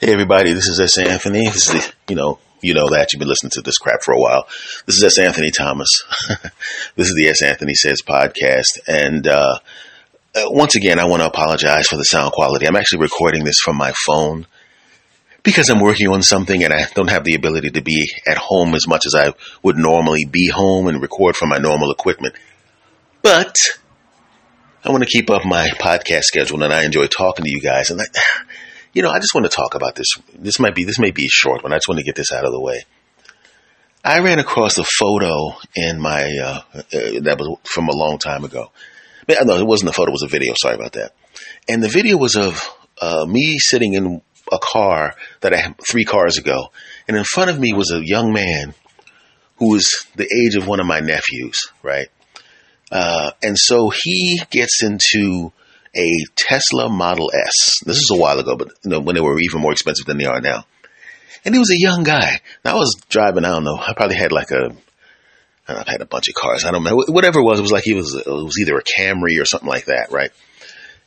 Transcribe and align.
Hey 0.00 0.12
everybody, 0.12 0.52
this 0.52 0.68
is 0.68 0.78
S. 0.78 0.96
Anthony. 0.96 1.48
This 1.48 1.74
is 1.74 1.92
you 2.08 2.14
know, 2.14 2.38
you 2.62 2.72
know 2.72 2.88
that 2.90 3.12
you've 3.12 3.18
been 3.18 3.26
listening 3.26 3.50
to 3.54 3.62
this 3.62 3.78
crap 3.78 4.00
for 4.04 4.14
a 4.14 4.20
while. 4.20 4.46
This 4.86 4.96
is 4.96 5.02
S. 5.02 5.18
Anthony 5.18 5.50
Thomas. 5.50 5.88
this 6.94 7.08
is 7.08 7.16
the 7.16 7.26
S. 7.26 7.42
Anthony 7.42 7.74
Says 7.74 8.00
podcast, 8.00 8.78
and 8.86 9.26
uh, 9.26 9.58
uh, 10.36 10.42
once 10.50 10.76
again, 10.76 11.00
I 11.00 11.06
want 11.06 11.22
to 11.22 11.26
apologize 11.26 11.88
for 11.88 11.96
the 11.96 12.04
sound 12.04 12.30
quality. 12.30 12.68
I'm 12.68 12.76
actually 12.76 13.00
recording 13.00 13.42
this 13.42 13.58
from 13.58 13.76
my 13.76 13.92
phone 14.06 14.46
because 15.42 15.68
I'm 15.68 15.80
working 15.80 16.06
on 16.06 16.22
something 16.22 16.62
and 16.62 16.72
I 16.72 16.84
don't 16.94 17.10
have 17.10 17.24
the 17.24 17.34
ability 17.34 17.70
to 17.70 17.82
be 17.82 18.08
at 18.24 18.38
home 18.38 18.76
as 18.76 18.86
much 18.86 19.04
as 19.04 19.16
I 19.16 19.32
would 19.64 19.76
normally 19.76 20.26
be 20.26 20.46
home 20.46 20.86
and 20.86 21.02
record 21.02 21.34
from 21.34 21.48
my 21.48 21.58
normal 21.58 21.90
equipment. 21.90 22.36
But 23.22 23.56
I 24.84 24.92
want 24.92 25.02
to 25.02 25.10
keep 25.10 25.28
up 25.28 25.44
my 25.44 25.70
podcast 25.70 26.22
schedule, 26.22 26.62
and 26.62 26.72
I 26.72 26.84
enjoy 26.84 27.08
talking 27.08 27.46
to 27.46 27.50
you 27.50 27.60
guys, 27.60 27.90
and 27.90 28.00
I 28.00 28.04
you 28.98 29.02
know, 29.04 29.10
I 29.10 29.20
just 29.20 29.32
want 29.32 29.48
to 29.48 29.56
talk 29.56 29.76
about 29.76 29.94
this. 29.94 30.08
This 30.34 30.58
might 30.58 30.74
be 30.74 30.82
this 30.82 30.98
may 30.98 31.12
be 31.12 31.26
a 31.26 31.30
short 31.30 31.62
one. 31.62 31.72
I 31.72 31.76
just 31.76 31.86
want 31.86 32.00
to 32.00 32.04
get 32.04 32.16
this 32.16 32.32
out 32.32 32.44
of 32.44 32.50
the 32.50 32.60
way. 32.60 32.84
I 34.04 34.18
ran 34.18 34.40
across 34.40 34.76
a 34.76 34.82
photo 34.82 35.52
in 35.76 36.00
my 36.00 36.24
uh, 36.24 36.62
uh, 36.74 36.80
that 36.90 37.36
was 37.38 37.60
from 37.62 37.86
a 37.86 37.94
long 37.94 38.18
time 38.18 38.42
ago. 38.42 38.72
No, 39.28 39.56
it 39.56 39.64
wasn't 39.64 39.90
a 39.90 39.92
photo; 39.92 40.10
it 40.10 40.14
was 40.14 40.24
a 40.24 40.26
video. 40.26 40.52
Sorry 40.60 40.74
about 40.74 40.94
that. 40.94 41.14
And 41.68 41.80
the 41.80 41.88
video 41.88 42.16
was 42.16 42.34
of 42.34 42.60
uh, 43.00 43.24
me 43.24 43.60
sitting 43.60 43.94
in 43.94 44.20
a 44.50 44.58
car 44.60 45.14
that 45.42 45.54
I 45.54 45.58
had 45.58 45.76
three 45.88 46.04
cars 46.04 46.36
ago, 46.36 46.72
and 47.06 47.16
in 47.16 47.22
front 47.22 47.50
of 47.50 47.60
me 47.60 47.74
was 47.74 47.92
a 47.92 48.04
young 48.04 48.32
man 48.32 48.74
who 49.58 49.70
was 49.70 50.08
the 50.16 50.24
age 50.24 50.56
of 50.56 50.66
one 50.66 50.80
of 50.80 50.86
my 50.86 50.98
nephews, 50.98 51.70
right? 51.84 52.08
Uh, 52.90 53.30
and 53.44 53.56
so 53.56 53.92
he 53.94 54.40
gets 54.50 54.82
into 54.82 55.52
a 55.96 56.24
Tesla 56.36 56.88
Model 56.88 57.30
S. 57.34 57.80
This 57.84 57.98
is 57.98 58.10
a 58.12 58.18
while 58.18 58.38
ago, 58.38 58.56
but 58.56 58.68
you 58.84 58.90
know, 58.90 59.00
when 59.00 59.14
they 59.14 59.20
were 59.20 59.38
even 59.38 59.60
more 59.60 59.72
expensive 59.72 60.06
than 60.06 60.18
they 60.18 60.26
are 60.26 60.40
now. 60.40 60.64
And 61.44 61.54
he 61.54 61.58
was 61.58 61.70
a 61.70 61.78
young 61.78 62.02
guy. 62.02 62.40
Now 62.64 62.72
I 62.72 62.78
was 62.78 62.94
driving, 63.08 63.44
I 63.44 63.50
don't 63.50 63.64
know, 63.64 63.76
I 63.76 63.94
probably 63.94 64.16
had 64.16 64.32
like 64.32 64.50
a, 64.50 64.74
I've 65.68 65.86
had 65.86 66.00
a 66.00 66.06
bunch 66.06 66.28
of 66.28 66.34
cars. 66.34 66.64
I 66.64 66.70
don't 66.70 66.82
know, 66.82 67.04
whatever 67.08 67.40
it 67.40 67.44
was, 67.44 67.58
it 67.58 67.62
was 67.62 67.72
like 67.72 67.84
he 67.84 67.94
was, 67.94 68.14
it 68.14 68.26
was 68.26 68.58
either 68.60 68.78
a 68.78 68.82
Camry 68.82 69.40
or 69.40 69.44
something 69.44 69.68
like 69.68 69.86
that, 69.86 70.10
right? 70.10 70.30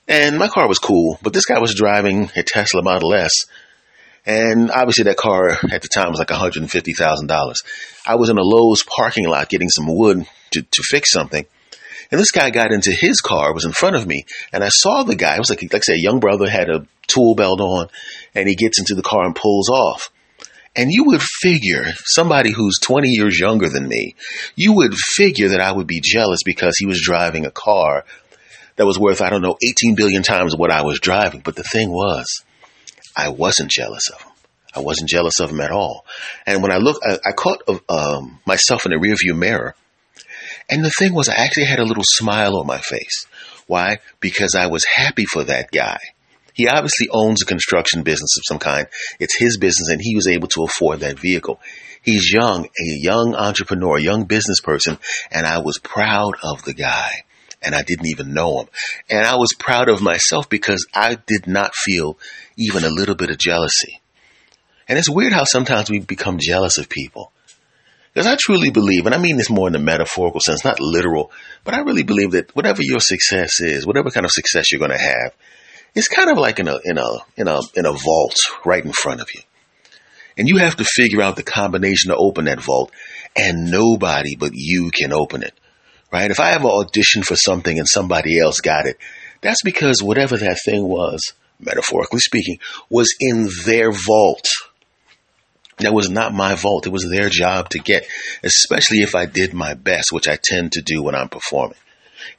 And 0.07 0.37
my 0.37 0.47
car 0.47 0.67
was 0.67 0.79
cool, 0.79 1.19
but 1.21 1.33
this 1.33 1.45
guy 1.45 1.59
was 1.59 1.75
driving 1.75 2.29
a 2.35 2.43
Tesla 2.43 2.81
Model 2.83 3.13
S. 3.13 3.31
And 4.25 4.69
obviously 4.69 5.05
that 5.05 5.17
car 5.17 5.57
at 5.71 5.81
the 5.81 5.87
time 5.87 6.09
was 6.09 6.19
like 6.19 6.27
$150,000. 6.27 7.55
I 8.05 8.15
was 8.15 8.29
in 8.29 8.37
a 8.37 8.43
Lowe's 8.43 8.83
parking 8.83 9.27
lot 9.27 9.49
getting 9.49 9.69
some 9.69 9.85
wood 9.87 10.25
to, 10.51 10.61
to 10.61 10.83
fix 10.83 11.11
something. 11.11 11.45
And 12.11 12.19
this 12.19 12.31
guy 12.31 12.49
got 12.49 12.73
into 12.73 12.91
his 12.91 13.21
car, 13.21 13.53
was 13.53 13.65
in 13.65 13.71
front 13.71 13.95
of 13.95 14.05
me, 14.05 14.25
and 14.51 14.63
I 14.63 14.69
saw 14.69 15.03
the 15.03 15.15
guy. 15.15 15.35
It 15.35 15.39
was 15.39 15.49
like, 15.49 15.63
like 15.63 15.75
I 15.75 15.79
said, 15.79 15.95
a 15.95 16.01
young 16.01 16.19
brother 16.19 16.49
had 16.49 16.69
a 16.69 16.85
tool 17.07 17.35
belt 17.35 17.61
on, 17.61 17.87
and 18.35 18.49
he 18.49 18.55
gets 18.55 18.79
into 18.79 18.95
the 18.95 19.01
car 19.01 19.25
and 19.25 19.35
pulls 19.35 19.69
off. 19.69 20.11
And 20.75 20.91
you 20.91 21.05
would 21.05 21.21
figure, 21.21 21.85
somebody 22.05 22.51
who's 22.51 22.79
20 22.81 23.09
years 23.09 23.39
younger 23.39 23.69
than 23.69 23.87
me, 23.87 24.15
you 24.55 24.73
would 24.73 24.93
figure 24.93 25.49
that 25.49 25.61
I 25.61 25.71
would 25.71 25.87
be 25.87 26.01
jealous 26.01 26.43
because 26.45 26.75
he 26.77 26.85
was 26.85 27.01
driving 27.01 27.45
a 27.45 27.51
car 27.51 28.05
that 28.77 28.85
was 28.85 28.99
worth, 28.99 29.21
I 29.21 29.29
don't 29.29 29.41
know, 29.41 29.57
18 29.61 29.95
billion 29.95 30.23
times 30.23 30.55
what 30.55 30.71
I 30.71 30.83
was 30.83 30.99
driving. 30.99 31.41
But 31.41 31.55
the 31.55 31.63
thing 31.63 31.91
was, 31.91 32.43
I 33.15 33.29
wasn't 33.29 33.71
jealous 33.71 34.09
of 34.09 34.21
him. 34.21 34.31
I 34.73 34.79
wasn't 34.79 35.09
jealous 35.09 35.41
of 35.41 35.49
him 35.49 35.59
at 35.59 35.71
all. 35.71 36.05
And 36.45 36.61
when 36.63 36.71
I 36.71 36.77
look, 36.77 37.01
I, 37.03 37.19
I 37.25 37.31
caught 37.33 37.61
um, 37.89 38.39
myself 38.45 38.85
in 38.85 38.91
the 38.91 38.97
rearview 38.97 39.37
mirror 39.37 39.75
and 40.69 40.83
the 40.83 40.91
thing 40.91 41.13
was, 41.13 41.29
I 41.29 41.35
actually 41.35 41.65
had 41.65 41.79
a 41.79 41.85
little 41.85 42.03
smile 42.05 42.57
on 42.57 42.67
my 42.67 42.79
face. 42.79 43.25
Why? 43.67 43.99
Because 44.19 44.55
I 44.55 44.67
was 44.67 44.85
happy 44.85 45.25
for 45.25 45.43
that 45.45 45.71
guy. 45.71 45.99
He 46.53 46.67
obviously 46.67 47.07
owns 47.09 47.41
a 47.41 47.45
construction 47.45 48.03
business 48.03 48.37
of 48.37 48.43
some 48.45 48.59
kind. 48.59 48.87
It's 49.19 49.37
his 49.37 49.57
business, 49.57 49.89
and 49.89 50.01
he 50.01 50.15
was 50.15 50.27
able 50.27 50.47
to 50.49 50.63
afford 50.63 50.99
that 50.99 51.19
vehicle. 51.19 51.59
He's 52.01 52.31
young, 52.31 52.65
a 52.65 52.99
young 52.99 53.35
entrepreneur, 53.35 53.97
a 53.97 54.01
young 54.01 54.25
business 54.25 54.59
person, 54.59 54.97
and 55.31 55.45
I 55.45 55.59
was 55.59 55.77
proud 55.77 56.35
of 56.43 56.63
the 56.63 56.73
guy. 56.73 57.23
And 57.63 57.75
I 57.75 57.83
didn't 57.83 58.07
even 58.07 58.33
know 58.33 58.61
him. 58.61 58.67
And 59.07 59.25
I 59.25 59.35
was 59.35 59.53
proud 59.57 59.87
of 59.87 60.01
myself 60.01 60.49
because 60.49 60.87
I 60.95 61.15
did 61.15 61.45
not 61.45 61.75
feel 61.75 62.17
even 62.57 62.83
a 62.83 62.89
little 62.89 63.13
bit 63.13 63.29
of 63.29 63.37
jealousy. 63.37 64.01
And 64.87 64.97
it's 64.97 65.09
weird 65.09 65.31
how 65.31 65.43
sometimes 65.43 65.89
we 65.89 65.99
become 65.99 66.39
jealous 66.39 66.79
of 66.79 66.89
people. 66.89 67.31
Because 68.13 68.27
I 68.27 68.35
truly 68.37 68.71
believe, 68.71 69.05
and 69.05 69.15
I 69.15 69.17
mean 69.17 69.37
this 69.37 69.49
more 69.49 69.67
in 69.67 69.73
the 69.73 69.79
metaphorical 69.79 70.41
sense, 70.41 70.65
not 70.65 70.81
literal, 70.81 71.31
but 71.63 71.73
I 71.73 71.79
really 71.79 72.03
believe 72.03 72.31
that 72.31 72.53
whatever 72.55 72.81
your 72.81 72.99
success 72.99 73.61
is, 73.61 73.87
whatever 73.87 74.09
kind 74.09 74.25
of 74.25 74.31
success 74.31 74.71
you're 74.71 74.79
going 74.79 74.91
to 74.91 74.97
have, 74.97 75.33
it's 75.95 76.09
kind 76.09 76.29
of 76.29 76.37
like 76.37 76.59
in 76.59 76.67
a 76.67 76.77
in 76.83 76.97
a 76.97 77.09
in 77.37 77.47
a 77.47 77.59
in 77.75 77.85
a 77.85 77.93
vault 77.93 78.35
right 78.65 78.83
in 78.83 78.91
front 78.91 79.21
of 79.21 79.27
you. 79.33 79.41
And 80.37 80.47
you 80.47 80.57
have 80.57 80.77
to 80.77 80.83
figure 80.83 81.21
out 81.21 81.35
the 81.35 81.43
combination 81.43 82.09
to 82.09 82.17
open 82.17 82.45
that 82.45 82.61
vault, 82.61 82.91
and 83.35 83.71
nobody 83.71 84.35
but 84.35 84.51
you 84.53 84.91
can 84.91 85.13
open 85.13 85.43
it. 85.43 85.53
Right? 86.11 86.31
If 86.31 86.41
I 86.41 86.51
ever 86.51 86.67
auditioned 86.67 87.25
for 87.25 87.37
something 87.37 87.77
and 87.77 87.87
somebody 87.87 88.39
else 88.39 88.59
got 88.59 88.85
it, 88.85 88.97
that's 89.39 89.63
because 89.63 90.03
whatever 90.03 90.37
that 90.37 90.59
thing 90.65 90.85
was, 90.85 91.33
metaphorically 91.59 92.19
speaking, 92.19 92.59
was 92.89 93.15
in 93.19 93.47
their 93.65 93.91
vault. 93.91 94.47
That 95.77 95.93
was 95.93 96.09
not 96.09 96.33
my 96.33 96.55
fault. 96.55 96.85
It 96.85 96.91
was 96.91 97.09
their 97.09 97.29
job 97.29 97.69
to 97.69 97.79
get, 97.79 98.05
especially 98.43 98.99
if 98.99 99.15
I 99.15 99.25
did 99.25 99.53
my 99.53 99.73
best, 99.73 100.11
which 100.11 100.27
I 100.27 100.37
tend 100.41 100.73
to 100.73 100.81
do 100.81 101.01
when 101.01 101.15
I'm 101.15 101.29
performing. 101.29 101.77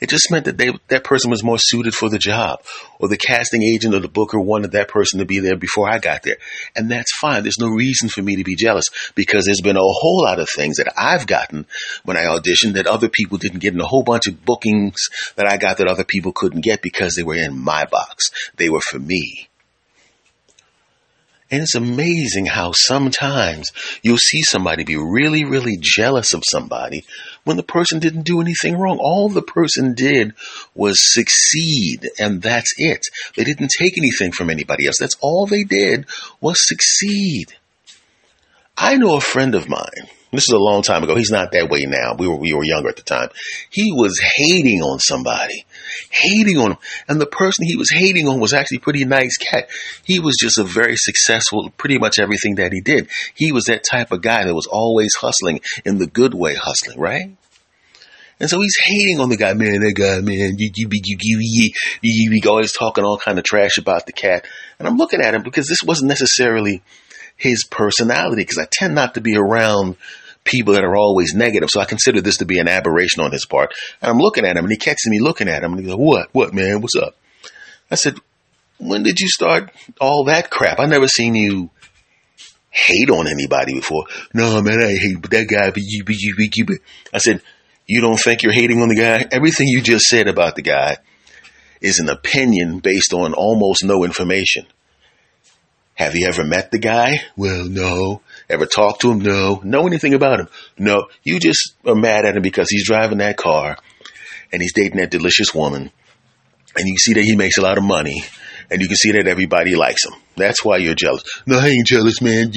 It 0.01 0.09
just 0.09 0.31
meant 0.31 0.47
that 0.47 0.59
they, 0.59 0.73
that 0.89 1.05
person 1.05 1.31
was 1.31 1.45
more 1.45 1.59
suited 1.59 1.95
for 1.95 2.09
the 2.09 2.19
job, 2.19 2.61
or 2.99 3.09
the 3.09 3.17
casting 3.17 3.63
agent 3.63 3.95
or 3.95 4.01
the 4.01 4.09
booker 4.09 4.39
wanted 4.39 4.73
that 4.73 4.89
person 4.89 5.19
to 5.19 5.25
be 5.25 5.39
there 5.39 5.57
before 5.57 5.89
I 5.89 5.99
got 5.99 6.23
there. 6.23 6.39
And 6.75 6.91
that's 6.91 7.17
fine. 7.21 7.43
There's 7.43 7.59
no 7.59 7.69
reason 7.69 8.09
for 8.09 8.23
me 8.23 8.37
to 8.37 8.45
be 8.45 8.57
jealous 8.57 8.87
because 9.15 9.45
there's 9.45 9.61
been 9.61 9.77
a 9.77 9.81
whole 9.81 10.23
lot 10.23 10.41
of 10.41 10.49
things 10.49 10.77
that 10.77 10.93
I've 10.97 11.27
gotten 11.27 11.67
when 12.05 12.17
I 12.17 12.25
auditioned 12.25 12.75
that 12.75 12.87
other 12.87 13.09
people 13.09 13.39
didn't 13.39 13.61
get, 13.61 13.73
and 13.73 13.83
a 13.83 13.87
whole 13.87 14.03
bunch 14.03 14.27
of 14.27 14.45
bookings 14.45 15.09
that 15.37 15.47
I 15.47 15.57
got 15.57 15.79
that 15.79 15.89
other 15.89 16.05
people 16.05 16.33
couldn't 16.33 16.65
get 16.65 16.83
because 16.83 17.15
they 17.15 17.23
were 17.23 17.37
in 17.37 17.59
my 17.59 17.85
box. 17.85 18.31
They 18.57 18.69
were 18.69 18.81
for 18.81 18.99
me. 18.99 19.49
And 21.53 21.61
it's 21.61 21.75
amazing 21.75 22.47
how 22.47 22.73
sometimes 22.73 23.73
you'll 24.03 24.17
see 24.17 24.41
somebody 24.41 24.85
be 24.85 24.97
really, 24.97 25.45
really 25.45 25.77
jealous 25.79 26.33
of 26.33 26.45
somebody 26.51 27.05
when 27.45 27.59
the 27.59 27.63
person 27.63 27.99
didn't 27.99 28.23
do 28.23 28.41
anything 28.41 28.79
wrong. 28.79 28.97
All 28.99 29.29
the 29.29 29.43
person 29.43 29.93
did 29.93 30.33
was 30.75 30.97
succeed, 30.99 32.09
and 32.19 32.41
that's 32.41 32.73
it. 32.79 33.03
They 33.37 33.45
didn't 33.45 33.71
take 33.79 33.99
anything 33.99 34.33
from 34.33 34.49
anybody 34.49 34.87
else. 34.87 34.97
That's 34.99 35.19
all 35.21 35.47
they 35.47 35.65
did 35.65 36.07
was 36.41 36.67
succeed. 36.67 37.53
I 38.75 38.97
know 38.97 39.17
a 39.17 39.21
friend 39.21 39.55
of 39.55 39.69
mine 39.69 40.09
this 40.33 40.49
is 40.49 40.55
a 40.55 40.59
long 40.59 40.83
time 40.83 41.05
ago. 41.05 41.15
He's 41.15 41.31
not 41.31 41.53
that 41.53 41.69
way 41.69 41.85
now. 41.87 42.15
We 42.19 42.27
were 42.27 42.37
we 42.37 42.55
were 42.55 42.65
younger 42.65 42.89
at 42.89 42.97
the 42.97 43.03
time. 43.03 43.29
He 43.71 43.93
was 43.93 44.19
hating 44.37 44.81
on 44.81 44.99
somebody, 44.99 45.67
hating 46.11 46.57
on 46.57 46.73
him, 46.73 46.79
and 47.07 47.21
the 47.21 47.27
person 47.27 47.67
he 47.67 47.77
was 47.77 47.91
hating 47.91 48.27
on 48.29 48.41
was 48.41 48.55
actually 48.55 48.79
a 48.79 48.81
pretty 48.81 49.05
nice 49.05 49.37
cat. 49.37 49.69
He 50.05 50.21
was 50.21 50.37
just 50.41 50.59
a 50.59 50.65
very 50.65 50.97
successful, 50.97 51.71
pretty 51.77 51.99
much 51.99 52.19
everything 52.19 52.55
that 52.57 52.73
he 52.73 52.81
did. 52.81 53.09
He 53.35 53.53
was 53.53 53.65
that 53.65 53.85
type 53.85 54.11
of 54.11 54.23
guy 54.23 54.45
that 54.45 54.55
was 54.55 54.67
always 54.67 55.15
hustling 55.15 55.61
in 55.85 55.99
the 55.99 56.07
good 56.07 56.33
way, 56.33 56.55
hustling, 56.55 56.99
right? 56.99 57.31
And 58.41 58.51
so 58.51 58.61
he's 58.61 58.77
hating 58.83 59.21
on 59.21 59.29
the 59.29 59.37
guy, 59.37 59.55
man, 59.55 59.83
that 59.83 59.95
guy, 59.95 60.21
man, 60.21 60.57
you, 60.59 60.71
you, 60.75 60.89
you, 60.91 61.17
you, 61.21 61.39
you, 61.41 61.71
you, 62.01 62.31
you 62.33 62.51
always 62.51 62.73
talking 62.73 63.05
all 63.05 63.17
kind 63.17 63.39
of 63.39 63.45
trash 63.45 63.79
about 63.79 64.07
the 64.07 64.13
cat. 64.13 64.47
And 64.81 64.89
I'm 64.89 64.97
looking 64.97 65.21
at 65.21 65.35
him 65.35 65.45
because 65.45 65.69
this 65.69 65.83
wasn't 65.85 66.09
necessarily 66.09 66.83
his 67.37 67.65
personality 67.71 68.43
because 68.43 68.59
I 68.59 68.67
tend 68.71 68.97
not 68.97 69.15
to 69.15 69.21
be 69.21 69.37
around 69.37 69.97
people 70.45 70.75
that 70.75 70.85
are 70.85 70.97
always 70.97 71.35
negative. 71.35 71.71
So 71.71 71.81
I 71.81 71.85
consider 71.85 72.21
this 72.21 72.39
to 72.39 72.45
be 72.45 72.59
an 72.59 72.69
aberration 72.69 73.23
on 73.23 73.33
his 73.33 73.47
part. 73.47 73.73
And 74.01 74.11
I'm 74.11 74.19
looking 74.19 74.45
at 74.45 74.57
him 74.57 74.65
and 74.65 74.73
he 74.73 74.79
catches 74.79 75.07
me 75.09 75.21
looking 75.21 75.49
at 75.49 75.63
him 75.63 75.73
and 75.73 75.81
he 75.81 75.87
goes, 75.87 75.97
what, 75.97 76.29
what, 76.33 76.53
man, 76.53 76.81
what's 76.81 76.97
up? 76.97 77.17
I 77.91 77.95
said, 77.95 78.17
when 78.79 79.03
did 79.03 79.21
you 79.21 79.29
start 79.29 79.71
all 80.01 80.25
that 80.25 80.51
crap? 80.51 80.81
I 80.81 80.87
never 80.87 81.07
seen 81.07 81.35
you 81.35 81.71
hate 82.71 83.11
on 83.11 83.29
anybody 83.29 83.75
before. 83.75 84.05
No, 84.35 84.61
man, 84.63 84.83
I 84.83 84.97
hate 84.97 85.23
that 85.23 85.49
guy. 85.49 85.71
I 87.13 87.19
said, 87.19 87.43
you 87.87 88.01
don't 88.01 88.17
think 88.17 88.43
you're 88.43 88.53
hating 88.53 88.81
on 88.81 88.89
the 88.89 88.97
guy? 88.97 89.27
Everything 89.31 89.69
you 89.69 89.83
just 89.83 90.07
said 90.07 90.27
about 90.27 90.57
the 90.57 90.63
guy 90.63 90.97
is 91.81 91.99
an 91.99 92.09
opinion 92.09 92.79
based 92.79 93.13
on 93.13 93.35
almost 93.35 93.85
no 93.85 94.05
information. 94.05 94.67
Have 95.95 96.17
you 96.17 96.27
ever 96.27 96.45
met 96.45 96.71
the 96.71 96.79
guy? 96.79 97.21
Well, 97.37 97.67
no. 97.67 98.23
Ever 98.53 98.67
talk 98.67 98.99
to 99.01 99.11
him? 99.11 99.21
No. 99.21 99.63
Know 99.65 99.87
anything 99.87 100.13
about 100.13 100.41
him? 100.41 100.49
No. 100.79 101.07
You 101.23 101.41
just 101.41 101.75
are 101.87 101.95
mad 101.95 102.27
at 102.27 102.37
him 102.37 102.43
because 102.43 102.69
he's 102.69 102.87
driving 102.87 103.19
that 103.19 103.39
car 103.39 103.79
and 104.53 104.61
he's 104.61 104.75
dating 104.75 104.99
that 104.99 105.11
delicious 105.11 105.55
woman. 105.55 105.91
And 106.77 106.87
you 106.87 106.99
see 106.99 107.15
that 107.15 107.25
he 107.25 107.35
makes 107.35 107.57
a 107.57 107.63
lot 107.63 107.79
of 107.79 107.85
money. 107.85 108.23
And 108.71 108.83
you 108.83 108.89
can 108.89 108.97
see 108.97 109.13
that 109.13 109.27
everybody 109.27 109.75
likes 109.75 110.05
him. 110.05 110.13
That's 110.37 110.63
why 110.63 110.77
you're 110.77 110.95
jealous. 110.95 111.25
No, 111.47 111.59
I 111.59 111.69
ain't 111.69 111.87
jealous, 111.87 112.21
man. 112.21 112.53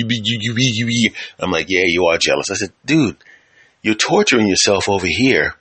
I'm 1.40 1.52
like, 1.52 1.70
yeah, 1.70 1.84
you 1.86 2.06
are 2.08 2.18
jealous. 2.18 2.52
I 2.52 2.56
said, 2.56 2.74
dude, 2.86 3.16
you're 3.82 3.96
torturing 3.96 4.48
yourself 4.48 4.90
over 4.90 5.08
here. 5.08 5.56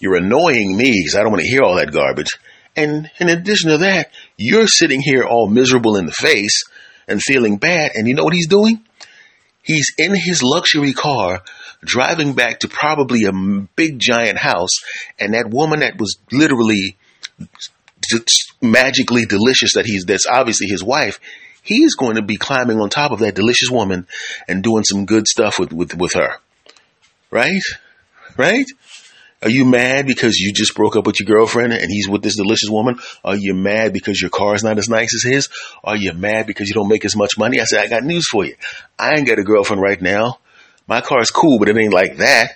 You're 0.00 0.16
annoying 0.16 0.76
me 0.76 0.90
because 0.90 1.14
I 1.14 1.22
don't 1.22 1.30
want 1.30 1.42
to 1.42 1.48
hear 1.48 1.62
all 1.62 1.76
that 1.76 1.92
garbage. 1.92 2.30
And 2.74 3.08
in 3.20 3.28
addition 3.28 3.70
to 3.70 3.78
that, 3.78 4.10
you're 4.36 4.66
sitting 4.66 5.00
here 5.00 5.24
all 5.24 5.48
miserable 5.48 5.96
in 5.96 6.06
the 6.06 6.12
face 6.12 6.64
and 7.06 7.22
feeling 7.22 7.58
bad. 7.58 7.92
And 7.94 8.08
you 8.08 8.14
know 8.14 8.24
what 8.24 8.34
he's 8.34 8.48
doing? 8.48 8.84
He's 9.70 9.92
in 9.98 10.16
his 10.16 10.42
luxury 10.42 10.92
car 10.92 11.44
driving 11.84 12.32
back 12.32 12.58
to 12.60 12.68
probably 12.68 13.24
a 13.24 13.32
big 13.76 14.00
giant 14.00 14.36
house. 14.36 14.80
And 15.16 15.34
that 15.34 15.48
woman 15.48 15.78
that 15.78 15.96
was 15.96 16.18
literally 16.32 16.96
magically 18.60 19.26
delicious 19.26 19.74
that 19.74 19.86
he's, 19.86 20.06
that's 20.06 20.26
obviously 20.26 20.66
his 20.66 20.82
wife, 20.82 21.20
he's 21.62 21.94
going 21.94 22.16
to 22.16 22.22
be 22.22 22.36
climbing 22.36 22.80
on 22.80 22.90
top 22.90 23.12
of 23.12 23.20
that 23.20 23.36
delicious 23.36 23.70
woman 23.70 24.08
and 24.48 24.64
doing 24.64 24.82
some 24.82 25.06
good 25.06 25.28
stuff 25.28 25.60
with, 25.60 25.72
with, 25.72 25.94
with 25.96 26.14
her. 26.14 26.38
Right? 27.30 27.62
Right? 28.36 28.66
Are 29.42 29.48
you 29.48 29.64
mad 29.64 30.06
because 30.06 30.36
you 30.36 30.52
just 30.52 30.74
broke 30.74 30.96
up 30.96 31.06
with 31.06 31.18
your 31.18 31.26
girlfriend 31.26 31.72
and 31.72 31.90
he's 31.90 32.08
with 32.08 32.22
this 32.22 32.36
delicious 32.36 32.68
woman? 32.68 32.98
Are 33.24 33.36
you 33.36 33.54
mad 33.54 33.94
because 33.94 34.20
your 34.20 34.30
car 34.30 34.54
is 34.54 34.62
not 34.62 34.76
as 34.76 34.88
nice 34.88 35.14
as 35.14 35.22
his? 35.22 35.48
Are 35.82 35.96
you 35.96 36.12
mad 36.12 36.46
because 36.46 36.68
you 36.68 36.74
don't 36.74 36.88
make 36.88 37.06
as 37.06 37.16
much 37.16 37.38
money? 37.38 37.58
I 37.58 37.64
said, 37.64 37.82
I 37.82 37.88
got 37.88 38.04
news 38.04 38.28
for 38.28 38.44
you. 38.44 38.54
I 38.98 39.14
ain't 39.14 39.26
got 39.26 39.38
a 39.38 39.42
girlfriend 39.42 39.80
right 39.80 40.00
now. 40.00 40.38
My 40.86 41.00
car 41.00 41.20
is 41.20 41.30
cool, 41.30 41.58
but 41.58 41.70
it 41.70 41.76
ain't 41.78 41.92
like 41.92 42.18
that. 42.18 42.50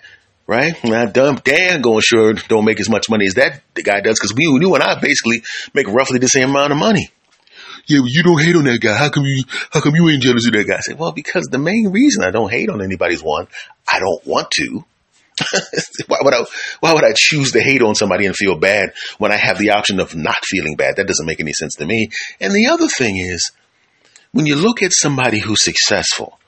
Right? 0.47 0.75
Now, 0.85 1.07
dumb 1.07 1.37
Dan 1.43 1.81
going 1.81 2.03
sure 2.03 2.35
don't 2.35 2.67
make 2.67 2.79
as 2.79 2.91
much 2.91 3.09
money 3.09 3.27
as 3.27 3.35
that 3.35 3.63
the 3.73 3.83
guy 3.83 4.03
does 4.03 4.19
because 4.21 4.35
we, 4.37 4.45
you 4.45 4.75
and 4.75 4.83
I 4.83 5.01
basically 5.01 5.43
make 5.73 5.89
roughly 5.89 6.19
the 6.19 6.29
same 6.29 6.51
amount 6.51 6.71
of 6.71 6.79
money. 6.79 7.11
Yeah, 7.87 8.01
but 8.01 8.11
you 8.11 8.23
don't 8.23 8.43
hate 8.43 8.57
on 8.57 8.65
that 8.65 8.81
guy. 8.81 8.95
How 8.95 9.09
come 9.09 9.25
you, 9.25 9.45
how 9.71 9.81
come 9.81 9.95
you 9.95 10.07
ain't 10.11 10.23
jealous 10.23 10.47
of 10.47 10.53
that 10.53 10.67
guy? 10.67 10.77
I 10.77 10.81
said, 10.81 10.99
well, 10.99 11.13
because 11.13 11.47
the 11.51 11.59
main 11.59 11.93
reason 11.93 12.25
I 12.25 12.31
don't 12.31 12.51
hate 12.51 12.69
on 12.69 12.83
anybody's 12.83 13.23
one, 13.23 13.49
I 13.91 14.01
don't 14.01 14.27
want 14.27 14.51
to. 14.53 14.85
why 16.07 16.19
would 16.23 16.35
I 16.35 16.45
why 16.81 16.93
would 16.93 17.05
I 17.05 17.13
choose 17.17 17.53
to 17.53 17.61
hate 17.61 17.83
on 17.83 17.95
somebody 17.95 18.27
and 18.27 18.37
feel 18.37 18.59
bad 18.59 18.93
when 19.19 19.33
I 19.33 19.37
have 19.37 19.59
the 19.59 19.71
option 19.71 20.01
of 20.01 20.15
not 20.15 20.45
feeling 20.45 20.77
bad? 20.77 20.97
That 20.97 21.07
doesn't 21.07 21.27
make 21.27 21.41
any 21.41 21.53
sense 21.53 21.77
to 21.77 21.87
me. 21.87 22.11
And 22.41 22.53
the 22.53 22.67
other 22.67 22.89
thing 22.89 23.17
is 23.19 23.53
when 24.33 24.47
you 24.47 24.57
look 24.57 24.83
at 24.83 24.93
somebody 24.93 25.39
who's 25.39 25.63
successful, 25.63 26.39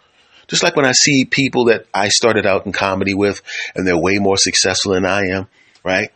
just 0.49 0.63
like 0.63 0.77
when 0.77 0.87
I 0.87 0.93
see 0.93 1.25
people 1.25 1.67
that 1.67 1.87
I 1.93 2.09
started 2.09 2.47
out 2.47 2.67
in 2.67 2.73
comedy 2.73 3.15
with 3.15 3.43
and 3.75 3.87
they're 3.87 3.99
way 3.99 4.19
more 4.19 4.37
successful 4.37 4.93
than 4.93 5.07
I 5.07 5.27
am, 5.29 5.49
right? 5.85 6.11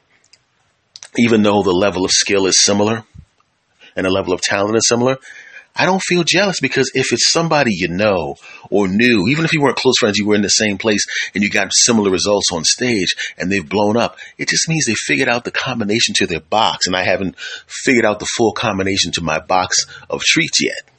Even 1.17 1.43
though 1.43 1.63
the 1.63 1.73
level 1.73 2.05
of 2.05 2.11
skill 2.11 2.47
is 2.47 2.61
similar 2.61 3.05
and 3.97 4.07
the 4.07 4.11
level 4.11 4.33
of 4.33 4.41
talent 4.41 4.77
is 4.77 4.87
similar, 4.87 5.19
I 5.75 5.87
don't 5.87 6.03
feel 6.03 6.25
jealous 6.25 6.61
because 6.61 6.91
if 6.95 7.13
it's 7.13 7.31
somebody 7.31 7.73
you 7.73 7.89
know 7.89 8.37
or 8.71 8.89
knew, 8.89 9.29
even 9.29 9.45
if 9.45 9.53
you 9.53 9.63
weren't 9.63 9.77
close 9.77 9.95
friends, 9.99 10.19
you 10.19 10.27
were 10.27 10.35
in 10.35 10.43
the 10.43 10.49
same 10.49 10.79
place 10.79 11.07
and 11.35 11.43
you 11.43 11.51
got 11.51 11.73
similar 11.73 12.11
results 12.11 12.53
on 12.53 12.65
stage 12.65 13.15
and 13.39 13.51
they've 13.51 13.69
blown 13.69 13.97
up, 13.97 14.19
it 14.37 14.49
just 14.49 14.69
means 14.69 14.87
they 14.87 14.95
figured 14.95 15.29
out 15.29 15.45
the 15.45 15.51
combination 15.51 16.15
to 16.17 16.27
their 16.27 16.41
box 16.41 16.87
and 16.87 16.97
I 16.97 17.03
haven't 17.03 17.39
figured 17.39 18.05
out 18.05 18.19
the 18.19 18.27
full 18.27 18.53
combination 18.53 19.13
to 19.13 19.23
my 19.23 19.39
box 19.39 19.87
of 20.09 20.23
treats 20.23 20.63
yet. 20.63 20.91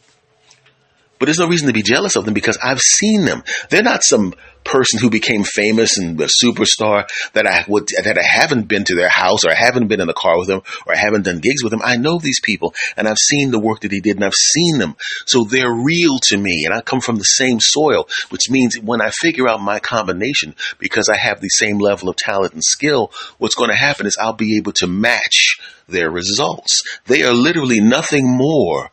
But 1.19 1.25
there's 1.25 1.37
no 1.37 1.47
reason 1.47 1.67
to 1.67 1.73
be 1.73 1.83
jealous 1.83 2.15
of 2.15 2.25
them 2.25 2.33
because 2.33 2.57
I've 2.57 2.79
seen 2.79 3.25
them. 3.25 3.43
They're 3.69 3.83
not 3.83 4.03
some 4.03 4.33
person 4.71 4.99
who 4.99 5.09
became 5.09 5.43
famous 5.43 5.97
and 5.97 6.19
a 6.21 6.27
superstar 6.27 7.07
that 7.33 7.45
I 7.45 7.65
would 7.67 7.89
that 8.03 8.17
I 8.17 8.23
haven't 8.23 8.69
been 8.69 8.85
to 8.85 8.95
their 8.95 9.09
house 9.09 9.43
or 9.43 9.51
I 9.51 9.55
haven't 9.55 9.87
been 9.87 9.99
in 9.99 10.07
the 10.07 10.13
car 10.13 10.37
with 10.37 10.47
them 10.47 10.61
or 10.87 10.93
I 10.93 10.97
haven't 10.97 11.25
done 11.25 11.39
gigs 11.39 11.61
with 11.61 11.71
them. 11.71 11.81
I 11.83 11.97
know 11.97 12.19
these 12.19 12.39
people 12.39 12.73
and 12.95 13.07
I've 13.07 13.17
seen 13.17 13.51
the 13.51 13.59
work 13.59 13.81
that 13.81 13.89
they 13.89 13.99
did 13.99 14.15
and 14.15 14.23
I've 14.23 14.33
seen 14.33 14.77
them. 14.77 14.95
So 15.25 15.43
they're 15.43 15.71
real 15.71 16.19
to 16.29 16.37
me 16.37 16.63
and 16.65 16.73
I 16.73 16.79
come 16.79 17.01
from 17.01 17.17
the 17.17 17.25
same 17.25 17.59
soil, 17.59 18.07
which 18.29 18.49
means 18.49 18.79
when 18.79 19.01
I 19.01 19.09
figure 19.09 19.49
out 19.49 19.61
my 19.61 19.79
combination 19.79 20.55
because 20.79 21.09
I 21.09 21.17
have 21.17 21.41
the 21.41 21.49
same 21.49 21.77
level 21.77 22.07
of 22.07 22.15
talent 22.15 22.53
and 22.53 22.63
skill, 22.63 23.11
what's 23.39 23.55
going 23.55 23.71
to 23.71 23.75
happen 23.75 24.05
is 24.05 24.17
I'll 24.17 24.33
be 24.33 24.57
able 24.57 24.71
to 24.73 24.87
match 24.87 25.59
their 25.89 26.09
results. 26.09 26.83
They 27.07 27.23
are 27.23 27.33
literally 27.33 27.81
nothing 27.81 28.25
more 28.25 28.91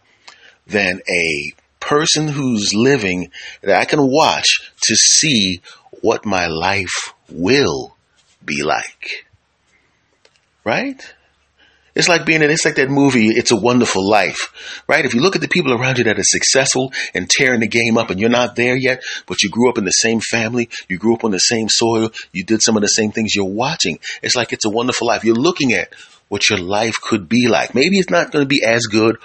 than 0.66 1.00
a 1.08 1.54
person 1.88 2.29
who's 2.29 2.75
living 2.75 3.31
that 3.62 3.81
I 3.81 3.87
can 3.87 4.00
watch 4.02 4.73
to 4.82 4.94
see 4.94 5.62
what 6.02 6.26
my 6.26 6.46
life 6.46 7.14
will 7.31 7.96
be 8.44 8.62
like. 8.62 9.26
Right? 10.64 11.02
It's 11.94 12.08
like 12.08 12.26
being 12.26 12.43
in, 12.43 12.50
it's 12.50 12.64
like 12.64 12.76
that 12.76 12.90
movie, 12.90 13.29
It's 13.29 13.50
a 13.50 13.56
Wonderful 13.56 14.08
Life, 14.08 14.82
right? 14.87 15.05
If 15.05 15.14
you 15.14 15.20
look 15.20 15.35
at 15.35 15.40
the 15.40 15.49
people 15.49 15.73
around 15.73 15.99
you 15.99 16.05
that 16.05 16.19
are 16.19 16.23
successful 16.23 16.93
and 17.14 17.29
tearing 17.29 17.61
the 17.61 17.67
game 17.67 17.96
up 17.96 18.11
and 18.11 18.20
you're 18.20 18.29
not 18.29 18.55
there 18.55 18.76
yet, 18.76 19.02
but 19.26 19.43
you 19.43 19.50
grew 19.50 19.69
up 19.69 19.79
in 19.79 19.84
the 19.84 19.91
same 19.91 20.20
family, 20.20 20.69
you 20.88 20.99
grew 20.99 21.14
up 21.14 21.25
on 21.25 21.32
the 21.32 21.41
same 21.41 21.69
soil, 21.69 22.11
you 22.32 22.44
did 22.44 22.62
some 22.62 22.76
of 22.76 22.82
the 22.82 22.88
same 22.88 23.11
things 23.11 23.34
you're 23.34 23.46
watching. 23.46 23.99
It's 24.23 24.37
like 24.37 24.52
It's 24.52 24.67
a 24.67 24.70
Wonderful 24.70 25.08
Life. 25.08 25.25
You're 25.25 25.34
looking 25.34 25.73
at 25.73 25.93
what 26.29 26.50
your 26.50 26.58
life 26.61 27.00
could 27.00 27.29
be 27.29 27.49
like. 27.49 27.75
Maybe 27.75 27.99
it's 27.99 28.11
not 28.11 28.31
going 28.31 28.44
to 28.44 28.49
be 28.49 28.62
as 28.62 28.82
good 28.82 29.17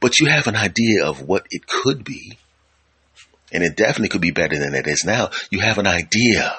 but 0.00 0.18
you 0.18 0.26
have 0.26 0.46
an 0.46 0.56
idea 0.56 1.04
of 1.04 1.22
what 1.22 1.46
it 1.50 1.66
could 1.66 2.04
be. 2.04 2.38
And 3.52 3.62
it 3.62 3.76
definitely 3.76 4.08
could 4.08 4.20
be 4.20 4.30
better 4.30 4.58
than 4.58 4.74
it 4.74 4.86
is 4.86 5.04
now. 5.04 5.30
You 5.50 5.60
have 5.60 5.78
an 5.78 5.86
idea. 5.86 6.54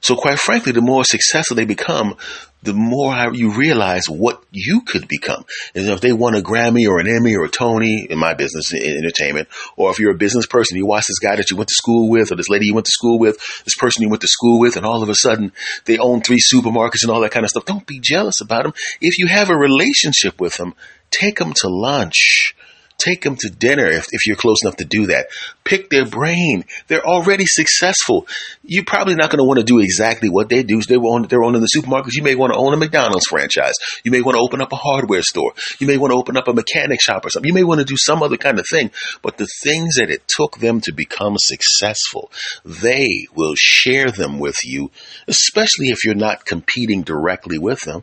So 0.00 0.16
quite 0.16 0.38
frankly, 0.38 0.72
the 0.72 0.80
more 0.80 1.04
successful 1.04 1.56
they 1.56 1.64
become, 1.64 2.16
the 2.62 2.72
more 2.72 3.14
you 3.32 3.52
realize 3.52 4.06
what 4.08 4.42
you 4.50 4.80
could 4.80 5.06
become. 5.06 5.44
And 5.74 5.88
if 5.88 6.00
they 6.00 6.12
won 6.12 6.34
a 6.34 6.40
Grammy 6.40 6.88
or 6.88 6.98
an 6.98 7.08
Emmy 7.08 7.36
or 7.36 7.44
a 7.44 7.48
Tony 7.48 8.06
in 8.08 8.18
my 8.18 8.34
business 8.34 8.72
in 8.72 8.96
entertainment, 8.96 9.48
or 9.76 9.90
if 9.90 9.98
you're 9.98 10.10
a 10.12 10.18
business 10.18 10.46
person, 10.46 10.76
you 10.76 10.86
watch 10.86 11.06
this 11.06 11.20
guy 11.20 11.36
that 11.36 11.50
you 11.50 11.56
went 11.56 11.68
to 11.68 11.74
school 11.74 12.08
with, 12.08 12.32
or 12.32 12.36
this 12.36 12.48
lady 12.48 12.66
you 12.66 12.74
went 12.74 12.86
to 12.86 12.92
school 12.92 13.18
with, 13.18 13.36
this 13.64 13.76
person 13.76 14.02
you 14.02 14.08
went 14.08 14.22
to 14.22 14.28
school 14.28 14.58
with, 14.58 14.76
and 14.76 14.84
all 14.84 15.02
of 15.02 15.08
a 15.08 15.14
sudden 15.14 15.52
they 15.84 15.98
own 15.98 16.20
three 16.20 16.40
supermarkets 16.40 17.02
and 17.02 17.12
all 17.12 17.20
that 17.20 17.30
kind 17.30 17.44
of 17.44 17.50
stuff. 17.50 17.64
Don't 17.64 17.86
be 17.86 18.00
jealous 18.00 18.40
about 18.40 18.64
them. 18.64 18.74
If 19.00 19.18
you 19.18 19.26
have 19.26 19.50
a 19.50 19.56
relationship 19.56 20.40
with 20.40 20.54
them, 20.54 20.74
take 21.10 21.38
them 21.38 21.52
to 21.54 21.68
lunch. 21.68 22.54
Take 22.98 23.22
them 23.22 23.36
to 23.36 23.48
dinner 23.48 23.86
if, 23.86 24.06
if 24.10 24.26
you're 24.26 24.34
close 24.34 24.64
enough 24.64 24.78
to 24.78 24.84
do 24.84 25.06
that. 25.06 25.28
Pick 25.62 25.88
their 25.88 26.04
brain. 26.04 26.64
They're 26.88 27.06
already 27.06 27.44
successful. 27.46 28.26
You're 28.64 28.84
probably 28.84 29.14
not 29.14 29.30
going 29.30 29.38
to 29.38 29.44
want 29.44 29.60
to 29.60 29.64
do 29.64 29.78
exactly 29.78 30.28
what 30.28 30.48
they 30.48 30.64
do. 30.64 30.82
They 30.82 30.96
own, 30.96 31.22
they're 31.22 31.44
owning 31.44 31.60
the 31.60 31.70
supermarkets. 31.72 32.14
You 32.14 32.24
may 32.24 32.34
want 32.34 32.54
to 32.54 32.58
own 32.58 32.74
a 32.74 32.76
McDonald's 32.76 33.26
franchise. 33.26 33.74
You 34.02 34.10
may 34.10 34.20
want 34.20 34.34
to 34.34 34.40
open 34.40 34.60
up 34.60 34.72
a 34.72 34.76
hardware 34.76 35.22
store. 35.22 35.52
You 35.78 35.86
may 35.86 35.96
want 35.96 36.10
to 36.10 36.16
open 36.16 36.36
up 36.36 36.48
a 36.48 36.52
mechanic 36.52 37.00
shop 37.00 37.24
or 37.24 37.30
something. 37.30 37.48
You 37.48 37.54
may 37.54 37.62
want 37.62 37.78
to 37.78 37.84
do 37.84 37.96
some 37.96 38.20
other 38.20 38.36
kind 38.36 38.58
of 38.58 38.66
thing. 38.68 38.90
But 39.22 39.36
the 39.36 39.46
things 39.62 39.94
that 39.94 40.10
it 40.10 40.26
took 40.26 40.58
them 40.58 40.80
to 40.80 40.92
become 40.92 41.36
successful, 41.38 42.32
they 42.64 43.28
will 43.32 43.54
share 43.56 44.10
them 44.10 44.40
with 44.40 44.64
you, 44.64 44.90
especially 45.28 45.90
if 45.90 46.04
you're 46.04 46.16
not 46.16 46.44
competing 46.44 47.02
directly 47.02 47.58
with 47.58 47.82
them. 47.82 48.02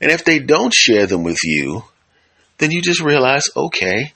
And 0.00 0.10
if 0.10 0.24
they 0.24 0.38
don't 0.38 0.74
share 0.74 1.06
them 1.06 1.22
with 1.22 1.38
you, 1.44 1.84
then 2.58 2.70
you 2.70 2.82
just 2.82 3.00
realize, 3.00 3.44
okay, 3.56 4.12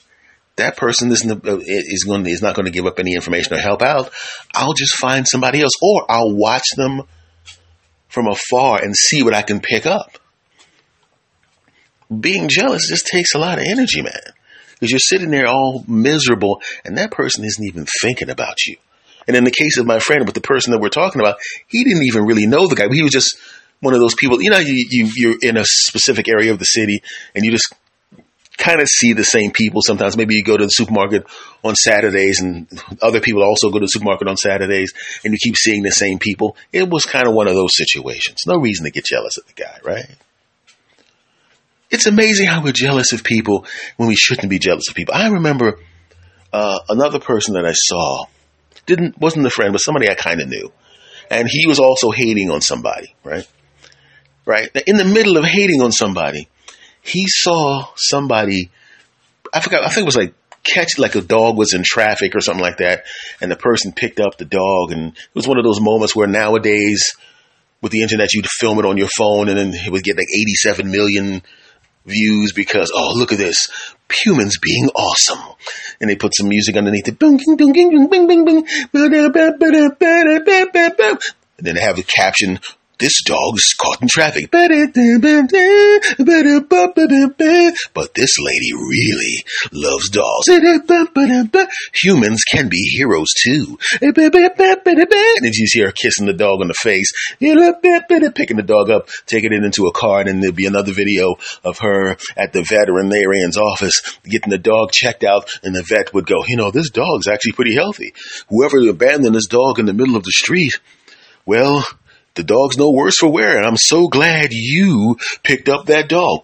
that 0.57 0.77
person 0.77 1.11
isn't 1.11 1.47
uh, 1.47 1.59
is 1.61 2.05
going 2.05 2.27
is 2.27 2.43
not 2.43 2.55
going 2.55 2.67
to 2.67 2.73
give 2.73 2.87
up 2.87 2.99
any 2.99 3.15
information 3.15 3.55
or 3.55 3.59
help 3.59 3.83
out. 3.83 4.11
I'll 4.55 4.75
just 4.75 4.97
find 4.97 5.27
somebody 5.27 5.63
else, 5.63 5.73
or 5.81 6.05
I'll 6.09 6.35
watch 6.35 6.65
them 6.77 7.03
from 8.09 8.27
afar 8.27 8.83
and 8.83 8.95
see 8.95 9.23
what 9.23 9.35
I 9.35 9.43
can 9.43 9.61
pick 9.61 9.87
up. 9.87 10.19
Being 12.09 12.49
jealous 12.49 12.89
just 12.89 13.07
takes 13.07 13.35
a 13.35 13.39
lot 13.39 13.59
of 13.59 13.65
energy, 13.65 14.03
man, 14.03 14.21
because 14.73 14.91
you're 14.91 14.99
sitting 14.99 15.31
there 15.31 15.47
all 15.47 15.85
miserable, 15.87 16.61
and 16.85 16.99
that 16.99 17.11
person 17.11 17.45
isn't 17.45 17.65
even 17.65 17.87
thinking 18.01 18.31
about 18.31 18.67
you. 18.67 18.77
And 19.27 19.37
in 19.37 19.45
the 19.45 19.51
case 19.51 19.77
of 19.77 19.87
my 19.87 19.99
friend 19.99 20.25
with 20.25 20.35
the 20.35 20.41
person 20.41 20.73
that 20.73 20.81
we're 20.81 20.89
talking 20.89 21.21
about, 21.21 21.37
he 21.67 21.85
didn't 21.85 22.05
even 22.05 22.25
really 22.25 22.47
know 22.47 22.67
the 22.67 22.75
guy. 22.75 22.89
He 22.91 23.03
was 23.03 23.13
just 23.13 23.37
one 23.81 23.95
of 23.95 24.01
those 24.01 24.15
people. 24.15 24.41
You 24.43 24.51
know, 24.51 24.59
you, 24.59 24.87
you 24.91 25.11
you're 25.15 25.37
in 25.41 25.57
a 25.57 25.65
specific 25.65 26.29
area 26.29 26.53
of 26.53 26.59
the 26.59 26.65
city, 26.65 27.03
and 27.35 27.45
you 27.45 27.51
just 27.51 27.73
kind 28.59 28.81
of 28.81 28.89
see 28.89 29.13
the 29.13 29.25
same 29.25 29.53
people 29.53 29.81
sometimes. 29.83 30.17
Maybe 30.17 30.35
you 30.35 30.43
go 30.43 30.57
to 30.57 30.65
the 30.65 30.71
supermarket 30.71 31.25
on 31.63 31.77
Saturdays 31.77 32.41
and 32.41 32.67
other 33.01 33.21
people 33.21 33.43
also 33.43 33.71
go 33.71 33.79
to 33.79 33.85
the 33.85 33.89
supermarket 33.89 34.27
on 34.27 34.37
Saturdays 34.37 34.93
and 35.25 35.33
you 35.33 35.39
keep 35.41 35.57
seeing 35.57 35.85
the 35.85 35.93
same 35.93 36.19
people. 36.19 36.57
It 36.73 36.91
was 36.91 37.05
kind 37.05 37.29
of 37.29 37.35
one 37.35 37.47
of 37.47 37.55
those 37.55 37.77
situations. 37.77 38.43
No 38.47 38.59
reason 38.59 38.85
to 38.85 38.91
get 38.91 39.05
jealous 39.05 39.39
of 39.39 39.47
the 39.47 39.53
guy, 39.53 39.79
right? 39.85 40.07
It's 41.91 42.07
amazing 42.07 42.49
how 42.49 42.63
we're 42.63 42.73
jealous 42.73 43.13
of 43.13 43.25
people 43.25 43.65
when 43.97 44.09
we 44.09 44.17
shouldn't 44.17 44.51
be 44.51 44.59
jealous 44.59 44.89
of 44.89 44.95
people. 44.97 45.15
I 45.15 45.29
remember 45.29 45.79
uh, 46.53 46.81
another 46.89 47.21
person 47.21 47.55
that 47.55 47.65
I 47.65 47.73
saw 47.73 48.25
didn't 48.87 49.19
wasn't 49.19 49.47
a 49.47 49.51
friend, 49.51 49.73
but 49.73 49.79
somebody 49.79 50.09
I 50.11 50.15
kind 50.15 50.41
of 50.41 50.49
knew, 50.49 50.73
and 51.31 51.49
he 51.49 51.67
was 51.67 51.79
also 51.79 52.11
hating 52.11 52.51
on 52.51 52.61
somebody, 52.61 53.15
right? 53.25 53.47
Right? 54.49 54.71
In 54.87 54.97
the 54.97 55.05
middle 55.05 55.37
of 55.37 55.45
hating 55.45 55.83
on 55.83 55.93
somebody, 55.93 56.49
he 57.03 57.27
saw 57.29 57.87
somebody, 57.97 58.71
I 59.53 59.61
forgot, 59.61 59.85
I 59.85 59.91
think 59.91 60.05
it 60.05 60.07
was 60.07 60.17
like 60.17 60.33
catch 60.65 60.99
like 60.99 61.17
a 61.17 61.21
dog 61.21 61.59
was 61.59 61.75
in 61.75 61.83
traffic 61.85 62.35
or 62.35 62.41
something 62.41 62.63
like 62.63 62.79
that, 62.79 63.05
and 63.43 63.51
the 63.51 63.57
person 63.57 63.93
picked 63.93 64.21
up 64.21 64.39
the 64.39 64.47
dog, 64.47 64.91
and 64.91 65.13
it 65.15 65.35
was 65.35 65.47
one 65.47 65.59
of 65.59 65.65
those 65.65 65.83
moments 65.83 66.17
where 66.17 66.27
nowadays 66.27 67.15
with 67.83 67.93
the 67.93 68.01
internet 68.01 68.33
you'd 68.33 68.47
film 68.47 68.79
it 68.79 68.87
on 68.87 68.97
your 68.97 69.09
phone, 69.09 69.51
and 69.51 69.59
then 69.59 69.75
it 69.75 69.93
would 69.93 70.03
get 70.03 70.17
like 70.17 70.29
87 70.33 70.91
million 70.91 71.43
views 72.07 72.55
because 72.55 72.91
oh 72.95 73.13
look 73.15 73.33
at 73.33 73.39
this. 73.39 73.69
Humans 74.25 74.57
being 74.63 74.89
awesome. 74.95 75.55
And 76.01 76.09
they 76.09 76.17
put 76.17 76.35
some 76.35 76.49
music 76.49 76.75
underneath 76.75 77.07
it. 77.07 77.21
And 81.59 81.67
then 81.67 81.75
they 81.75 81.83
have 81.83 81.99
a 81.99 82.03
caption 82.03 82.61
this 82.99 83.23
dog's 83.23 83.75
caught 83.75 84.03
in 84.03 84.09
traffic. 84.09 84.51
But 87.95 88.15
this 88.15 88.39
lady 88.39 88.73
really 88.73 89.45
loves 89.73 90.09
dogs. 90.11 90.47
Humans 92.03 92.45
can 92.45 92.69
be 92.69 92.83
heroes 92.97 93.33
too. 93.43 93.79
And 94.01 94.15
then 95.45 95.53
you 95.53 95.67
see 95.67 95.81
her 95.81 95.93
kissing 95.93 96.27
the 96.27 96.33
dog 96.33 96.61
on 96.61 96.69
the 96.69 96.75
face, 96.75 97.13
picking 97.39 98.57
the 98.57 98.63
dog 98.65 98.91
up, 98.91 99.09
taking 99.27 99.53
it 99.53 99.65
into 99.65 99.87
a 99.87 99.93
car, 99.93 100.21
and 100.21 100.29
then 100.29 100.41
there'll 100.41 100.55
be 100.55 100.67
another 100.67 100.93
video 100.93 101.37
of 101.65 101.79
her 101.79 102.17
at 102.37 102.53
the 102.53 102.63
veterinarian's 102.63 103.57
office 103.57 104.01
getting 104.25 104.51
the 104.51 104.59
dog 104.59 104.91
checked 104.93 105.25
out, 105.25 105.49
and 105.63 105.75
the 105.75 105.83
vet 105.83 106.13
would 106.15 106.27
go, 106.27 106.45
you 106.47 106.57
know, 106.57 106.71
this 106.71 106.91
dog's 106.91 107.29
actually 107.29 107.53
pretty 107.53 107.75
healthy. 107.75 108.13
Whoever 108.49 108.79
abandoned 108.89 109.35
this 109.35 109.47
dog 109.47 109.79
in 109.79 109.87
the 109.87 109.93
middle 109.93 110.17
of 110.17 110.25
the 110.25 110.33
street, 110.33 110.81
well, 111.47 111.87
the 112.39 112.45
dog's 112.45 112.79
no 112.79 112.91
worse 112.91 113.19
for 113.19 113.31
wear, 113.31 113.57
and 113.57 113.67
I'm 113.67 113.77
so 113.77 114.09
glad 114.09 114.53
you 114.53 115.17
picked 115.43 115.69
up 115.69 115.87
that 115.87 116.09
dog. 116.09 116.43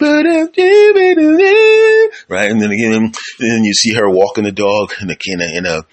Right, 2.29 2.51
and 2.51 2.61
then 2.61 2.73
again, 2.73 2.93
and 2.93 3.15
then 3.39 3.65
you 3.65 3.73
see 3.73 3.95
her 3.95 4.11
walking 4.11 4.45
the 4.45 4.53
dog 4.53 4.93
in 5.01 5.09
a 5.09 5.57
in 5.57 5.67
a, 5.67 5.85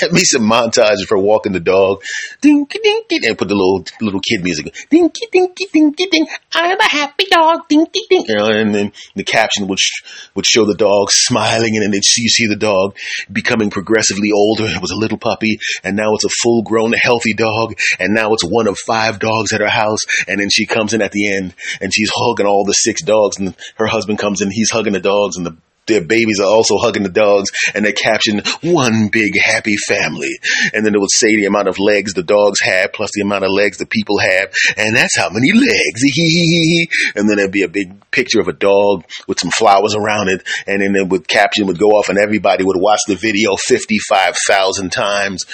Have 0.00 0.12
me 0.12 0.20
some 0.20 0.42
montage 0.42 1.02
of 1.02 1.08
her 1.10 1.18
walking 1.18 1.52
the 1.52 1.60
dog. 1.60 2.02
Ding, 2.40 2.66
ding, 2.66 3.02
and 3.24 3.38
put 3.38 3.48
the 3.48 3.54
little 3.54 3.84
little 4.00 4.20
kid 4.20 4.42
music. 4.42 4.74
Ding, 4.90 5.10
ding, 5.32 5.52
ding, 5.54 5.92
ding. 5.92 6.26
I'm 6.54 6.78
a 6.80 6.88
happy 6.88 7.24
dog. 7.30 7.68
Ding, 7.68 7.86
ding. 7.92 8.24
You 8.28 8.34
know, 8.34 8.46
and 8.46 8.74
then 8.74 8.92
the 9.14 9.24
caption 9.24 9.68
would 9.68 9.78
sh- 9.78 10.02
would 10.34 10.46
show 10.46 10.64
the 10.64 10.74
dog 10.74 11.10
smiling, 11.10 11.76
and 11.76 11.92
then 11.92 11.92
you 11.94 12.28
see 12.28 12.46
the 12.46 12.56
dog 12.56 12.96
becoming 13.30 13.70
progressively 13.70 14.32
older. 14.32 14.66
It 14.66 14.82
was 14.82 14.90
a 14.90 14.96
little 14.96 15.18
puppy, 15.18 15.58
and 15.82 15.96
now 15.96 16.14
it's 16.14 16.24
a 16.24 16.28
full 16.28 16.62
grown, 16.62 16.92
healthy 16.92 17.34
dog, 17.34 17.74
and 17.98 18.14
now 18.14 18.32
it's 18.32 18.44
one 18.44 18.66
of 18.66 18.78
five 18.78 19.18
dogs 19.18 19.52
at 19.52 19.60
her 19.60 19.68
house. 19.68 20.00
And 20.28 20.40
then 20.40 20.50
she 20.50 20.66
comes 20.66 20.92
in 20.92 21.02
at 21.02 21.12
the 21.12 21.34
end, 21.34 21.54
and 21.80 21.92
she's 21.92 22.10
hugging 22.14 22.46
all 22.46 22.64
the 22.64 22.72
six 22.72 23.02
dogs, 23.02 23.38
and 23.38 23.54
her 23.76 23.86
husband 23.86 24.18
comes 24.18 24.40
in, 24.40 24.50
he's 24.50 24.70
hugging 24.70 24.92
the 24.92 25.00
dogs, 25.00 25.36
and 25.36 25.46
the 25.46 25.56
their 25.86 26.00
babies 26.00 26.40
are 26.40 26.46
also 26.46 26.76
hugging 26.78 27.02
the 27.02 27.08
dogs 27.08 27.50
and 27.74 27.84
they 27.84 27.92
caption 27.92 28.42
one 28.62 29.08
big 29.08 29.38
happy 29.38 29.76
family. 29.88 30.38
And 30.72 30.84
then 30.84 30.94
it 30.94 31.00
would 31.00 31.10
say 31.10 31.36
the 31.36 31.46
amount 31.46 31.68
of 31.68 31.78
legs 31.78 32.14
the 32.14 32.22
dogs 32.22 32.60
have 32.60 32.92
plus 32.92 33.10
the 33.14 33.22
amount 33.22 33.44
of 33.44 33.50
legs 33.50 33.78
the 33.78 33.86
people 33.86 34.18
have. 34.18 34.52
And 34.76 34.96
that's 34.96 35.16
how 35.16 35.30
many 35.30 35.52
legs. 35.52 36.02
and 37.14 37.28
then 37.28 37.36
there'd 37.36 37.52
be 37.52 37.62
a 37.62 37.68
big 37.68 38.10
picture 38.10 38.40
of 38.40 38.48
a 38.48 38.52
dog 38.52 39.04
with 39.26 39.40
some 39.40 39.50
flowers 39.50 39.94
around 39.94 40.28
it. 40.28 40.46
And 40.66 40.82
then 40.82 40.94
it 40.96 41.08
would 41.08 41.28
caption 41.28 41.66
would 41.66 41.78
go 41.78 41.90
off 41.92 42.08
and 42.08 42.18
everybody 42.18 42.64
would 42.64 42.80
watch 42.80 43.00
the 43.06 43.16
video 43.16 43.56
55,000 43.56 44.90
times, 44.90 45.44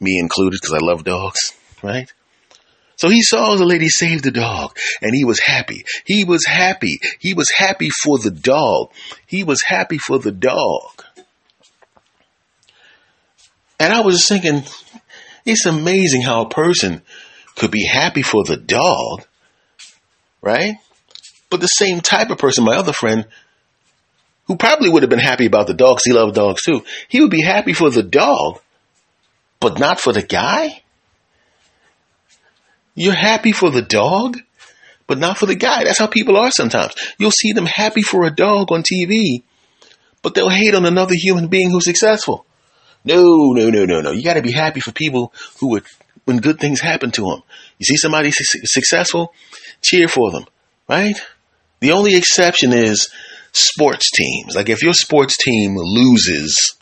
me 0.00 0.18
included, 0.18 0.60
because 0.60 0.74
I 0.74 0.84
love 0.84 1.04
dogs, 1.04 1.52
right? 1.82 2.12
So 2.96 3.08
he 3.08 3.22
saw 3.22 3.56
the 3.56 3.64
lady 3.64 3.88
save 3.88 4.22
the 4.22 4.30
dog 4.30 4.76
and 5.02 5.14
he 5.14 5.24
was 5.24 5.40
happy. 5.40 5.84
He 6.04 6.24
was 6.24 6.46
happy. 6.46 7.00
He 7.18 7.34
was 7.34 7.50
happy 7.54 7.90
for 7.90 8.18
the 8.18 8.30
dog. 8.30 8.92
He 9.26 9.44
was 9.44 9.60
happy 9.66 9.98
for 9.98 10.18
the 10.18 10.32
dog. 10.32 11.04
And 13.80 13.92
I 13.92 14.00
was 14.00 14.28
thinking, 14.28 14.62
it's 15.44 15.66
amazing 15.66 16.22
how 16.22 16.42
a 16.42 16.48
person 16.48 17.02
could 17.56 17.70
be 17.70 17.86
happy 17.86 18.22
for 18.22 18.44
the 18.44 18.56
dog, 18.56 19.24
right? 20.40 20.76
But 21.50 21.60
the 21.60 21.66
same 21.66 22.00
type 22.00 22.30
of 22.30 22.38
person, 22.38 22.64
my 22.64 22.76
other 22.76 22.92
friend, 22.92 23.26
who 24.46 24.56
probably 24.56 24.90
would 24.90 25.02
have 25.02 25.10
been 25.10 25.18
happy 25.18 25.46
about 25.46 25.66
the 25.66 25.74
dog, 25.74 25.98
he 26.04 26.12
loved 26.12 26.34
dogs 26.34 26.62
too, 26.62 26.84
he 27.08 27.20
would 27.20 27.30
be 27.30 27.42
happy 27.42 27.72
for 27.72 27.90
the 27.90 28.02
dog, 28.02 28.60
but 29.60 29.78
not 29.78 30.00
for 30.00 30.12
the 30.12 30.22
guy? 30.22 30.82
You're 32.94 33.14
happy 33.14 33.52
for 33.52 33.70
the 33.70 33.82
dog, 33.82 34.38
but 35.06 35.18
not 35.18 35.38
for 35.38 35.46
the 35.46 35.56
guy. 35.56 35.84
That's 35.84 35.98
how 35.98 36.06
people 36.06 36.36
are 36.36 36.50
sometimes. 36.50 36.94
You'll 37.18 37.30
see 37.30 37.52
them 37.52 37.66
happy 37.66 38.02
for 38.02 38.24
a 38.24 38.34
dog 38.34 38.70
on 38.70 38.82
TV, 38.82 39.42
but 40.22 40.34
they'll 40.34 40.48
hate 40.48 40.74
on 40.74 40.86
another 40.86 41.14
human 41.14 41.48
being 41.48 41.70
who's 41.70 41.84
successful. 41.84 42.46
No, 43.04 43.52
no, 43.52 43.68
no, 43.68 43.84
no, 43.84 44.00
no. 44.00 44.12
You 44.12 44.22
got 44.22 44.34
to 44.34 44.42
be 44.42 44.52
happy 44.52 44.80
for 44.80 44.92
people 44.92 45.32
who 45.60 45.70
would, 45.70 45.84
when 46.24 46.38
good 46.38 46.58
things 46.58 46.80
happen 46.80 47.10
to 47.12 47.22
them. 47.22 47.42
You 47.78 47.84
see 47.84 47.96
somebody 47.96 48.30
su- 48.30 48.60
successful, 48.64 49.34
cheer 49.82 50.08
for 50.08 50.30
them, 50.30 50.46
right? 50.88 51.20
The 51.80 51.92
only 51.92 52.14
exception 52.16 52.72
is 52.72 53.10
sports 53.52 54.10
teams. 54.10 54.54
Like 54.54 54.68
if 54.68 54.82
your 54.82 54.94
sports 54.94 55.36
team 55.36 55.74
loses, 55.76 56.76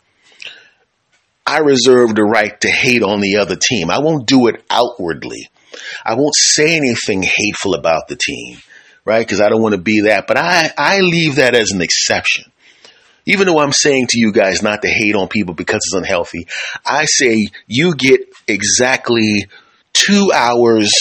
I 1.45 1.59
reserve 1.59 2.15
the 2.15 2.23
right 2.23 2.59
to 2.61 2.69
hate 2.69 3.03
on 3.03 3.19
the 3.19 3.37
other 3.37 3.57
team. 3.57 3.89
I 3.89 3.99
won't 3.99 4.27
do 4.27 4.47
it 4.47 4.63
outwardly. 4.69 5.49
I 6.05 6.15
won't 6.15 6.35
say 6.35 6.75
anything 6.75 7.23
hateful 7.23 7.75
about 7.75 8.07
the 8.07 8.15
team, 8.15 8.57
right? 9.05 9.25
Because 9.25 9.41
I 9.41 9.49
don't 9.49 9.61
want 9.61 9.73
to 9.75 9.81
be 9.81 10.01
that. 10.01 10.27
But 10.27 10.37
I, 10.37 10.71
I 10.77 10.99
leave 10.99 11.35
that 11.35 11.55
as 11.55 11.71
an 11.71 11.81
exception. 11.81 12.45
Even 13.25 13.47
though 13.47 13.59
I'm 13.59 13.71
saying 13.71 14.07
to 14.09 14.19
you 14.19 14.33
guys 14.33 14.61
not 14.61 14.81
to 14.81 14.89
hate 14.89 15.15
on 15.15 15.29
people 15.29 15.53
because 15.53 15.77
it's 15.85 15.93
unhealthy, 15.93 16.47
I 16.85 17.05
say 17.05 17.47
you 17.67 17.95
get 17.95 18.21
exactly 18.47 19.47
two 19.93 20.31
hours 20.33 20.91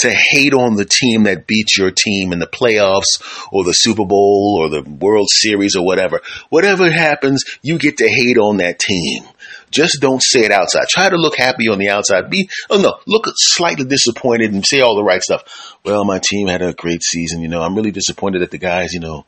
to 0.00 0.10
hate 0.10 0.54
on 0.54 0.76
the 0.76 0.86
team 0.86 1.24
that 1.24 1.46
beats 1.46 1.76
your 1.76 1.90
team 1.90 2.32
in 2.32 2.38
the 2.38 2.46
playoffs 2.46 3.48
or 3.52 3.64
the 3.64 3.72
Super 3.72 4.06
Bowl 4.06 4.58
or 4.60 4.70
the 4.70 4.88
World 4.88 5.28
Series 5.30 5.76
or 5.76 5.84
whatever. 5.84 6.20
Whatever 6.48 6.90
happens, 6.90 7.44
you 7.62 7.78
get 7.78 7.98
to 7.98 8.08
hate 8.08 8.38
on 8.38 8.58
that 8.58 8.78
team. 8.78 9.24
Just 9.70 10.00
don't 10.00 10.22
say 10.22 10.40
it 10.40 10.50
outside. 10.50 10.86
Try 10.88 11.08
to 11.08 11.16
look 11.16 11.36
happy 11.36 11.68
on 11.68 11.78
the 11.78 11.90
outside. 11.90 12.30
Be, 12.30 12.48
oh 12.68 12.80
no, 12.80 12.98
look 13.06 13.26
slightly 13.36 13.84
disappointed 13.84 14.52
and 14.52 14.66
say 14.66 14.80
all 14.80 14.96
the 14.96 15.04
right 15.04 15.22
stuff. 15.22 15.76
Well, 15.84 16.04
my 16.04 16.20
team 16.22 16.48
had 16.48 16.62
a 16.62 16.72
great 16.72 17.02
season. 17.02 17.42
You 17.42 17.48
know, 17.48 17.62
I'm 17.62 17.74
really 17.74 17.92
disappointed 17.92 18.42
at 18.42 18.50
the 18.50 18.58
guys, 18.58 18.92
you 18.92 19.00
know, 19.00 19.26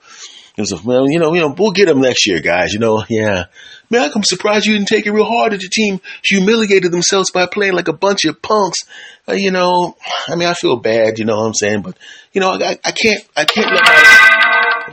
it 0.57 0.61
was 0.61 0.73
a, 0.73 0.77
well, 0.85 1.09
you 1.09 1.19
know, 1.19 1.33
you 1.33 1.41
know, 1.41 1.55
we'll 1.57 1.71
get 1.71 1.87
them 1.87 2.01
next 2.01 2.27
year, 2.27 2.41
guys. 2.41 2.75
You 2.75 2.79
know, 2.79 3.03
yeah. 3.09 3.45
Man, 3.89 4.11
I'm 4.15 4.23
surprised 4.23 4.67
you 4.67 4.75
didn't 4.75 4.89
take 4.89 5.07
it 5.07 5.13
real 5.13 5.25
hard 5.25 5.53
that 5.53 5.63
your 5.63 5.71
team 5.71 6.01
humiliated 6.25 6.93
themselves 6.93 7.31
by 7.31 7.47
playing 7.47 7.75
like 7.75 7.89
a 7.89 7.93
bunch 7.93 8.25
of 8.25 8.41
punks. 8.43 8.81
Uh, 9.27 9.33
you 9.33 9.51
know, 9.51 9.97
I 10.29 10.35
mean, 10.35 10.49
I 10.49 10.55
feel 10.55 10.77
bad. 10.77 11.19
You 11.19 11.25
know 11.25 11.37
what 11.37 11.47
I'm 11.47 11.55
saying? 11.55 11.83
But 11.83 11.97
you 12.33 12.41
know, 12.41 12.53
I, 12.53 12.79
I 12.85 12.93
can't, 12.93 13.25
I 13.37 13.45
can't 13.45 13.67
let 13.67 13.83
my 13.83 14.32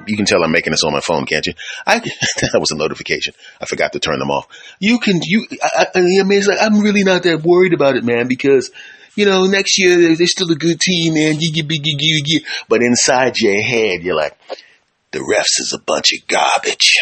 you 0.09 0.17
can 0.17 0.25
tell 0.25 0.43
I'm 0.43 0.51
making 0.51 0.71
this 0.71 0.83
on 0.83 0.93
my 0.93 1.01
phone, 1.01 1.25
can't 1.25 1.45
you? 1.45 1.53
I 1.85 1.99
that 2.41 2.59
was 2.59 2.71
a 2.71 2.77
notification. 2.77 3.33
I 3.61 3.65
forgot 3.65 3.93
to 3.93 3.99
turn 3.99 4.19
them 4.19 4.31
off. 4.31 4.47
You 4.79 4.99
can 4.99 5.19
you. 5.23 5.45
I, 5.61 5.87
I, 5.95 5.99
I 5.99 6.23
mean, 6.23 6.39
it's 6.39 6.47
like 6.47 6.61
I'm 6.61 6.79
really 6.79 7.03
not 7.03 7.23
that 7.23 7.43
worried 7.43 7.73
about 7.73 7.95
it, 7.95 8.03
man, 8.03 8.27
because 8.27 8.71
you 9.15 9.25
know 9.25 9.45
next 9.45 9.79
year 9.79 10.15
they're 10.15 10.27
still 10.27 10.51
a 10.51 10.55
good 10.55 10.79
team, 10.79 11.13
man. 11.13 11.39
But 12.67 12.81
inside 12.81 13.37
your 13.37 13.61
head, 13.61 14.03
you're 14.03 14.15
like, 14.15 14.37
the 15.11 15.19
refs 15.19 15.59
is 15.59 15.73
a 15.73 15.81
bunch 15.81 16.13
of 16.13 16.27
garbage. 16.27 16.93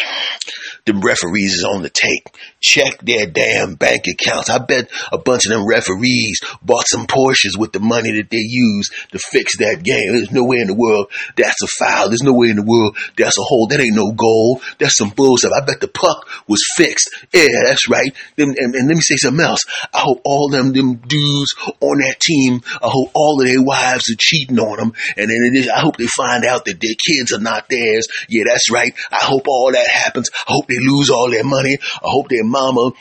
The 0.86 0.94
referees 0.94 1.54
is 1.54 1.64
on 1.64 1.82
the 1.82 1.90
tape. 1.90 2.28
Check 2.60 3.00
their 3.02 3.26
damn 3.26 3.74
bank 3.74 4.04
accounts. 4.08 4.50
I 4.50 4.58
bet 4.58 4.90
a 5.12 5.18
bunch 5.18 5.46
of 5.46 5.52
them 5.52 5.68
referees 5.68 6.40
bought 6.62 6.88
some 6.88 7.06
Porsches 7.06 7.56
with 7.56 7.72
the 7.72 7.80
money 7.80 8.12
that 8.12 8.30
they 8.30 8.42
used 8.42 8.92
to 9.12 9.18
fix 9.18 9.58
that 9.58 9.82
game. 9.82 10.12
There's 10.12 10.32
no 10.32 10.44
way 10.44 10.58
in 10.58 10.66
the 10.66 10.74
world 10.74 11.10
that's 11.36 11.62
a 11.62 11.66
foul. 11.66 12.08
There's 12.08 12.22
no 12.22 12.32
way 12.32 12.48
in 12.50 12.56
the 12.56 12.64
world 12.66 12.96
that's 13.16 13.38
a 13.38 13.42
hole. 13.42 13.68
That 13.68 13.80
ain't 13.80 13.94
no 13.94 14.12
goal. 14.12 14.60
That's 14.78 14.96
some 14.96 15.10
bullshit. 15.10 15.52
I 15.52 15.64
bet 15.64 15.80
the 15.80 15.88
puck 15.88 16.28
was 16.48 16.64
fixed. 16.76 17.08
Yeah, 17.32 17.46
that's 17.64 17.88
right. 17.88 18.14
And, 18.36 18.56
and, 18.56 18.74
and 18.74 18.88
let 18.88 18.96
me 18.96 19.02
say 19.02 19.16
something 19.16 19.44
else. 19.44 19.64
I 19.94 20.00
hope 20.00 20.20
all 20.24 20.48
them 20.50 20.72
them 20.72 20.96
dudes 20.96 21.54
on 21.80 21.98
that 21.98 22.20
team. 22.20 22.60
I 22.82 22.88
hope 22.90 23.10
all 23.14 23.40
of 23.40 23.46
their 23.46 23.62
wives 23.62 24.10
are 24.10 24.18
cheating 24.18 24.58
on 24.58 24.78
them. 24.78 24.92
And 25.16 25.30
then 25.30 25.38
it 25.52 25.58
is, 25.58 25.68
I 25.68 25.80
hope 25.80 25.96
they 25.96 26.06
find 26.06 26.44
out 26.44 26.64
that 26.64 26.80
their 26.80 26.94
kids 26.94 27.32
are 27.32 27.40
not 27.40 27.68
theirs. 27.68 28.08
Yeah, 28.28 28.44
that's 28.46 28.70
right. 28.70 28.92
I 29.10 29.22
hope 29.22 29.46
all 29.46 29.72
that 29.72 29.88
happens. 29.88 30.30
I 30.48 30.52
hope 30.52 30.66
they 30.66 30.78
lose 30.78 31.10
all 31.10 31.30
their 31.30 31.44
money. 31.44 31.78
I 31.80 32.08
hope 32.08 32.28
their 32.28 32.44
mama 32.48 32.92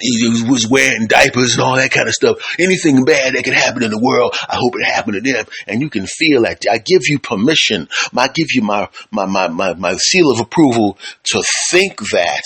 he 0.00 0.42
was 0.48 0.68
wearing 0.68 1.06
diapers 1.06 1.54
and 1.54 1.62
all 1.62 1.76
that 1.76 1.90
kind 1.90 2.08
of 2.08 2.14
stuff. 2.14 2.36
Anything 2.58 3.04
bad 3.04 3.34
that 3.34 3.44
could 3.44 3.54
happen 3.54 3.82
in 3.82 3.90
the 3.90 3.98
world, 3.98 4.34
I 4.48 4.56
hope 4.56 4.74
it 4.76 4.84
happened 4.84 5.22
to 5.22 5.32
them. 5.32 5.46
And 5.66 5.80
you 5.80 5.90
can 5.90 6.06
feel 6.06 6.42
that. 6.42 6.64
I 6.70 6.78
give 6.78 7.08
you 7.08 7.18
permission. 7.18 7.88
I 8.16 8.28
give 8.28 8.48
you 8.52 8.62
my, 8.62 8.88
my, 9.10 9.26
my, 9.26 9.48
my, 9.48 9.74
my 9.74 9.94
seal 9.94 10.30
of 10.30 10.40
approval 10.40 10.98
to 11.32 11.42
think 11.68 12.00
that. 12.10 12.42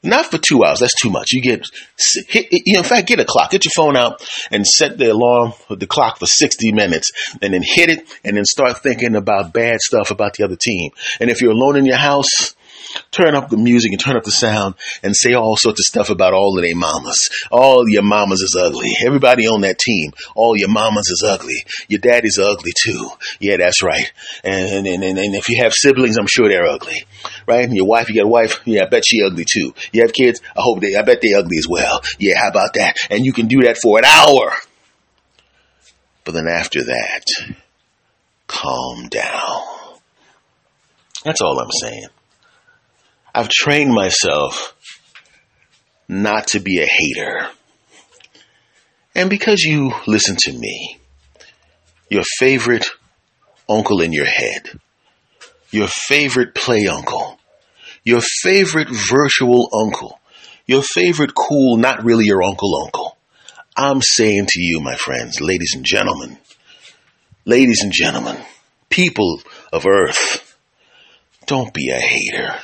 Not 0.00 0.26
for 0.26 0.38
two 0.38 0.64
hours. 0.64 0.78
That's 0.78 0.94
too 0.94 1.10
much. 1.10 1.32
You 1.32 1.42
get, 1.42 1.66
hit, 2.28 2.46
in 2.50 2.84
fact, 2.84 3.08
get 3.08 3.18
a 3.18 3.24
clock. 3.24 3.50
Get 3.50 3.64
your 3.64 3.72
phone 3.74 3.96
out 3.96 4.24
and 4.52 4.64
set 4.64 4.96
the 4.96 5.12
alarm, 5.12 5.54
the 5.68 5.88
clock 5.88 6.20
for 6.20 6.26
60 6.26 6.70
minutes 6.70 7.10
and 7.42 7.52
then 7.52 7.62
hit 7.64 7.90
it 7.90 8.08
and 8.24 8.36
then 8.36 8.44
start 8.44 8.78
thinking 8.78 9.16
about 9.16 9.52
bad 9.52 9.80
stuff 9.80 10.12
about 10.12 10.34
the 10.34 10.44
other 10.44 10.56
team. 10.56 10.92
And 11.20 11.30
if 11.30 11.42
you're 11.42 11.50
alone 11.50 11.76
in 11.76 11.84
your 11.84 11.96
house, 11.96 12.54
turn 13.10 13.34
up 13.34 13.48
the 13.48 13.56
music 13.56 13.92
and 13.92 14.00
turn 14.00 14.16
up 14.16 14.24
the 14.24 14.30
sound 14.30 14.74
and 15.02 15.14
say 15.14 15.34
all 15.34 15.56
sorts 15.56 15.80
of 15.80 15.84
stuff 15.84 16.10
about 16.10 16.34
all 16.34 16.56
of 16.56 16.62
their 16.62 16.76
mamas. 16.76 17.28
All 17.50 17.88
your 17.88 18.02
mamas 18.02 18.40
is 18.40 18.56
ugly. 18.58 18.92
Everybody 19.04 19.46
on 19.46 19.62
that 19.62 19.78
team, 19.78 20.12
all 20.34 20.56
your 20.56 20.68
mamas 20.68 21.08
is 21.08 21.22
ugly. 21.26 21.64
Your 21.88 22.00
daddy's 22.00 22.38
ugly 22.38 22.72
too. 22.84 23.10
Yeah, 23.40 23.56
that's 23.58 23.82
right. 23.82 24.10
And, 24.44 24.86
and, 24.86 25.02
and, 25.02 25.18
and 25.18 25.34
if 25.34 25.48
you 25.48 25.62
have 25.62 25.72
siblings, 25.72 26.16
I'm 26.16 26.26
sure 26.26 26.48
they're 26.48 26.66
ugly. 26.66 27.04
Right? 27.46 27.64
And 27.64 27.74
your 27.74 27.86
wife, 27.86 28.08
you 28.08 28.16
got 28.16 28.26
a 28.26 28.28
wife? 28.28 28.60
Yeah, 28.64 28.84
I 28.84 28.86
bet 28.88 29.04
she 29.06 29.22
ugly 29.22 29.44
too. 29.50 29.74
You 29.92 30.02
have 30.02 30.12
kids? 30.12 30.40
I 30.56 30.60
hope 30.60 30.80
they, 30.80 30.94
I 30.94 31.02
bet 31.02 31.20
they 31.20 31.34
ugly 31.34 31.58
as 31.58 31.66
well. 31.68 32.00
Yeah, 32.18 32.38
how 32.38 32.48
about 32.48 32.74
that? 32.74 32.96
And 33.10 33.24
you 33.24 33.32
can 33.32 33.46
do 33.46 33.62
that 33.62 33.78
for 33.78 33.98
an 33.98 34.04
hour. 34.04 34.52
But 36.24 36.32
then 36.32 36.46
after 36.46 36.84
that, 36.84 37.24
calm 38.46 39.08
down. 39.08 39.62
That's 41.24 41.40
all 41.40 41.58
I'm 41.58 41.70
saying. 41.70 42.08
I've 43.34 43.48
trained 43.48 43.92
myself 43.92 44.74
not 46.08 46.48
to 46.48 46.60
be 46.60 46.80
a 46.80 46.86
hater. 46.86 47.48
And 49.14 49.28
because 49.28 49.62
you 49.62 49.92
listen 50.06 50.36
to 50.40 50.52
me, 50.52 50.98
your 52.08 52.24
favorite 52.38 52.86
uncle 53.68 54.00
in 54.00 54.12
your 54.12 54.26
head, 54.26 54.70
your 55.70 55.88
favorite 55.88 56.54
play 56.54 56.86
uncle, 56.86 57.38
your 58.04 58.22
favorite 58.22 58.88
virtual 58.90 59.68
uncle, 59.74 60.18
your 60.66 60.82
favorite 60.82 61.34
cool, 61.34 61.76
not 61.76 62.04
really 62.04 62.24
your 62.24 62.42
uncle 62.42 62.82
uncle. 62.84 63.16
I'm 63.76 64.00
saying 64.02 64.46
to 64.48 64.60
you, 64.60 64.80
my 64.80 64.96
friends, 64.96 65.40
ladies 65.40 65.72
and 65.74 65.84
gentlemen, 65.84 66.38
ladies 67.44 67.82
and 67.82 67.92
gentlemen, 67.92 68.36
people 68.88 69.40
of 69.72 69.86
earth, 69.86 70.56
don't 71.46 71.72
be 71.72 71.90
a 71.90 72.00
hater. 72.00 72.58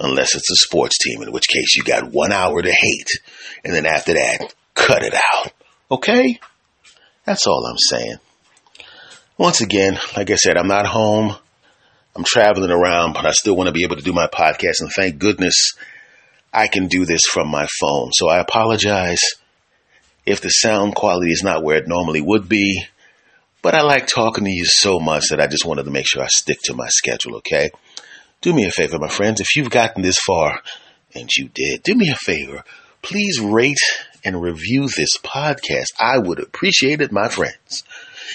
Unless 0.00 0.34
it's 0.34 0.50
a 0.50 0.56
sports 0.56 0.96
team, 0.98 1.22
in 1.22 1.30
which 1.30 1.46
case 1.46 1.76
you 1.76 1.84
got 1.84 2.10
one 2.10 2.32
hour 2.32 2.62
to 2.62 2.72
hate. 2.72 3.10
And 3.64 3.74
then 3.74 3.84
after 3.84 4.14
that, 4.14 4.54
cut 4.74 5.04
it 5.04 5.14
out. 5.14 5.52
Okay? 5.90 6.40
That's 7.26 7.46
all 7.46 7.66
I'm 7.66 7.76
saying. 7.76 8.16
Once 9.36 9.60
again, 9.60 9.98
like 10.16 10.30
I 10.30 10.36
said, 10.36 10.56
I'm 10.56 10.68
not 10.68 10.86
home. 10.86 11.34
I'm 12.16 12.24
traveling 12.24 12.70
around, 12.70 13.12
but 13.12 13.26
I 13.26 13.32
still 13.32 13.56
want 13.56 13.68
to 13.68 13.72
be 13.72 13.84
able 13.84 13.96
to 13.96 14.02
do 14.02 14.12
my 14.12 14.26
podcast. 14.26 14.80
And 14.80 14.90
thank 14.90 15.18
goodness 15.18 15.74
I 16.52 16.66
can 16.66 16.88
do 16.88 17.04
this 17.04 17.22
from 17.24 17.48
my 17.48 17.66
phone. 17.80 18.10
So 18.12 18.28
I 18.28 18.38
apologize 18.38 19.20
if 20.26 20.40
the 20.40 20.48
sound 20.48 20.94
quality 20.94 21.30
is 21.32 21.42
not 21.42 21.62
where 21.62 21.76
it 21.76 21.88
normally 21.88 22.20
would 22.20 22.48
be. 22.48 22.84
But 23.62 23.74
I 23.74 23.82
like 23.82 24.06
talking 24.06 24.44
to 24.44 24.50
you 24.50 24.64
so 24.64 24.98
much 24.98 25.28
that 25.28 25.40
I 25.40 25.46
just 25.46 25.66
wanted 25.66 25.84
to 25.84 25.90
make 25.90 26.06
sure 26.06 26.22
I 26.22 26.28
stick 26.28 26.58
to 26.64 26.74
my 26.74 26.88
schedule, 26.88 27.36
okay? 27.36 27.70
Do 28.40 28.54
me 28.54 28.66
a 28.66 28.70
favor, 28.70 28.98
my 28.98 29.08
friends. 29.08 29.40
If 29.40 29.54
you've 29.54 29.70
gotten 29.70 30.02
this 30.02 30.18
far, 30.18 30.60
and 31.14 31.30
you 31.36 31.48
did, 31.48 31.82
do 31.82 31.94
me 31.94 32.10
a 32.10 32.16
favor. 32.16 32.64
Please 33.02 33.38
rate 33.40 33.76
and 34.24 34.40
review 34.40 34.88
this 34.88 35.18
podcast. 35.18 35.92
I 35.98 36.18
would 36.18 36.38
appreciate 36.38 37.00
it, 37.00 37.12
my 37.12 37.28
friends. 37.28 37.84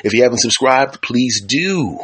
If 0.03 0.13
you 0.13 0.23
haven't 0.23 0.39
subscribed, 0.39 1.01
please 1.01 1.41
do. 1.41 1.99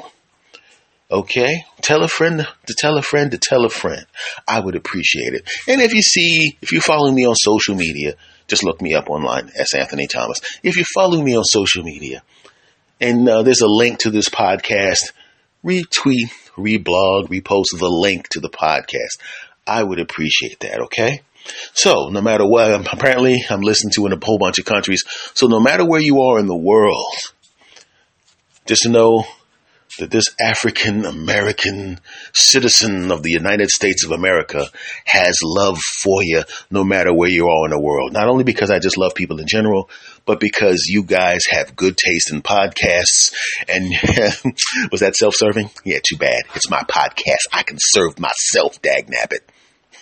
Okay? 1.11 1.63
Tell 1.81 2.03
a 2.03 2.07
friend 2.07 2.47
to 2.65 2.75
tell 2.77 2.97
a 2.97 3.01
friend 3.01 3.31
to 3.31 3.37
tell 3.37 3.65
a 3.65 3.69
friend. 3.69 4.05
I 4.47 4.61
would 4.61 4.75
appreciate 4.75 5.33
it. 5.33 5.49
And 5.67 5.81
if 5.81 5.93
you 5.93 6.01
see, 6.01 6.57
if 6.61 6.71
you 6.71 6.81
follow 6.81 7.11
me 7.11 7.25
on 7.27 7.35
social 7.35 7.75
media, 7.75 8.15
just 8.47 8.63
look 8.63 8.81
me 8.81 8.93
up 8.93 9.09
online, 9.09 9.51
S. 9.55 9.75
Anthony 9.75 10.07
Thomas. 10.07 10.39
If 10.63 10.77
you 10.77 10.85
follow 10.95 11.21
me 11.21 11.37
on 11.37 11.43
social 11.43 11.83
media, 11.83 12.23
and 12.99 13.27
uh, 13.27 13.43
there's 13.43 13.61
a 13.61 13.67
link 13.67 13.99
to 13.99 14.09
this 14.09 14.29
podcast, 14.29 15.11
retweet, 15.63 16.29
reblog, 16.57 17.29
repost 17.29 17.77
the 17.77 17.89
link 17.89 18.29
to 18.29 18.39
the 18.39 18.49
podcast. 18.49 19.19
I 19.65 19.83
would 19.83 19.99
appreciate 19.99 20.59
that, 20.61 20.81
okay? 20.81 21.21
So, 21.73 22.09
no 22.09 22.21
matter 22.21 22.45
what, 22.45 22.71
um, 22.71 22.85
apparently 22.91 23.43
I'm 23.49 23.61
listening 23.61 23.91
to 23.95 24.05
in 24.05 24.13
a 24.13 24.19
whole 24.23 24.37
bunch 24.37 24.59
of 24.59 24.65
countries. 24.65 25.03
So, 25.33 25.47
no 25.47 25.59
matter 25.59 25.85
where 25.85 26.01
you 26.01 26.21
are 26.21 26.39
in 26.39 26.47
the 26.47 26.55
world, 26.55 27.15
just 28.65 28.87
know 28.87 29.25
that 29.99 30.11
this 30.11 30.25
African 30.39 31.05
American 31.05 31.99
citizen 32.33 33.11
of 33.11 33.23
the 33.23 33.31
United 33.31 33.69
States 33.69 34.05
of 34.05 34.11
America 34.11 34.67
has 35.05 35.37
love 35.43 35.77
for 36.03 36.23
you 36.23 36.43
no 36.69 36.83
matter 36.83 37.13
where 37.13 37.29
you 37.29 37.47
are 37.47 37.65
in 37.65 37.71
the 37.71 37.79
world. 37.79 38.13
Not 38.13 38.27
only 38.27 38.43
because 38.43 38.71
I 38.71 38.79
just 38.79 38.97
love 38.97 39.15
people 39.15 39.39
in 39.39 39.47
general, 39.47 39.89
but 40.25 40.39
because 40.39 40.85
you 40.87 41.03
guys 41.03 41.41
have 41.49 41.75
good 41.75 41.97
taste 41.97 42.31
in 42.31 42.41
podcasts. 42.41 43.33
And 43.67 43.91
was 44.91 45.01
that 45.01 45.15
self 45.15 45.35
serving? 45.35 45.69
Yeah, 45.83 45.99
too 46.03 46.17
bad. 46.17 46.41
It's 46.55 46.69
my 46.69 46.81
podcast. 46.81 47.47
I 47.51 47.63
can 47.63 47.77
serve 47.79 48.19
myself, 48.19 48.81
dag 48.81 49.09
nabbit. 49.09 49.41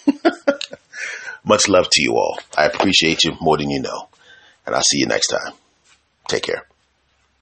Much 1.44 1.68
love 1.68 1.88
to 1.92 2.02
you 2.02 2.14
all. 2.14 2.40
I 2.58 2.66
appreciate 2.66 3.24
you 3.24 3.32
more 3.40 3.58
than 3.58 3.70
you 3.70 3.82
know. 3.82 4.10
And 4.66 4.76
I'll 4.76 4.82
see 4.82 5.00
you 5.00 5.08
next 5.08 5.28
time. 5.28 5.54
Take 6.28 6.44
care. 6.44 6.68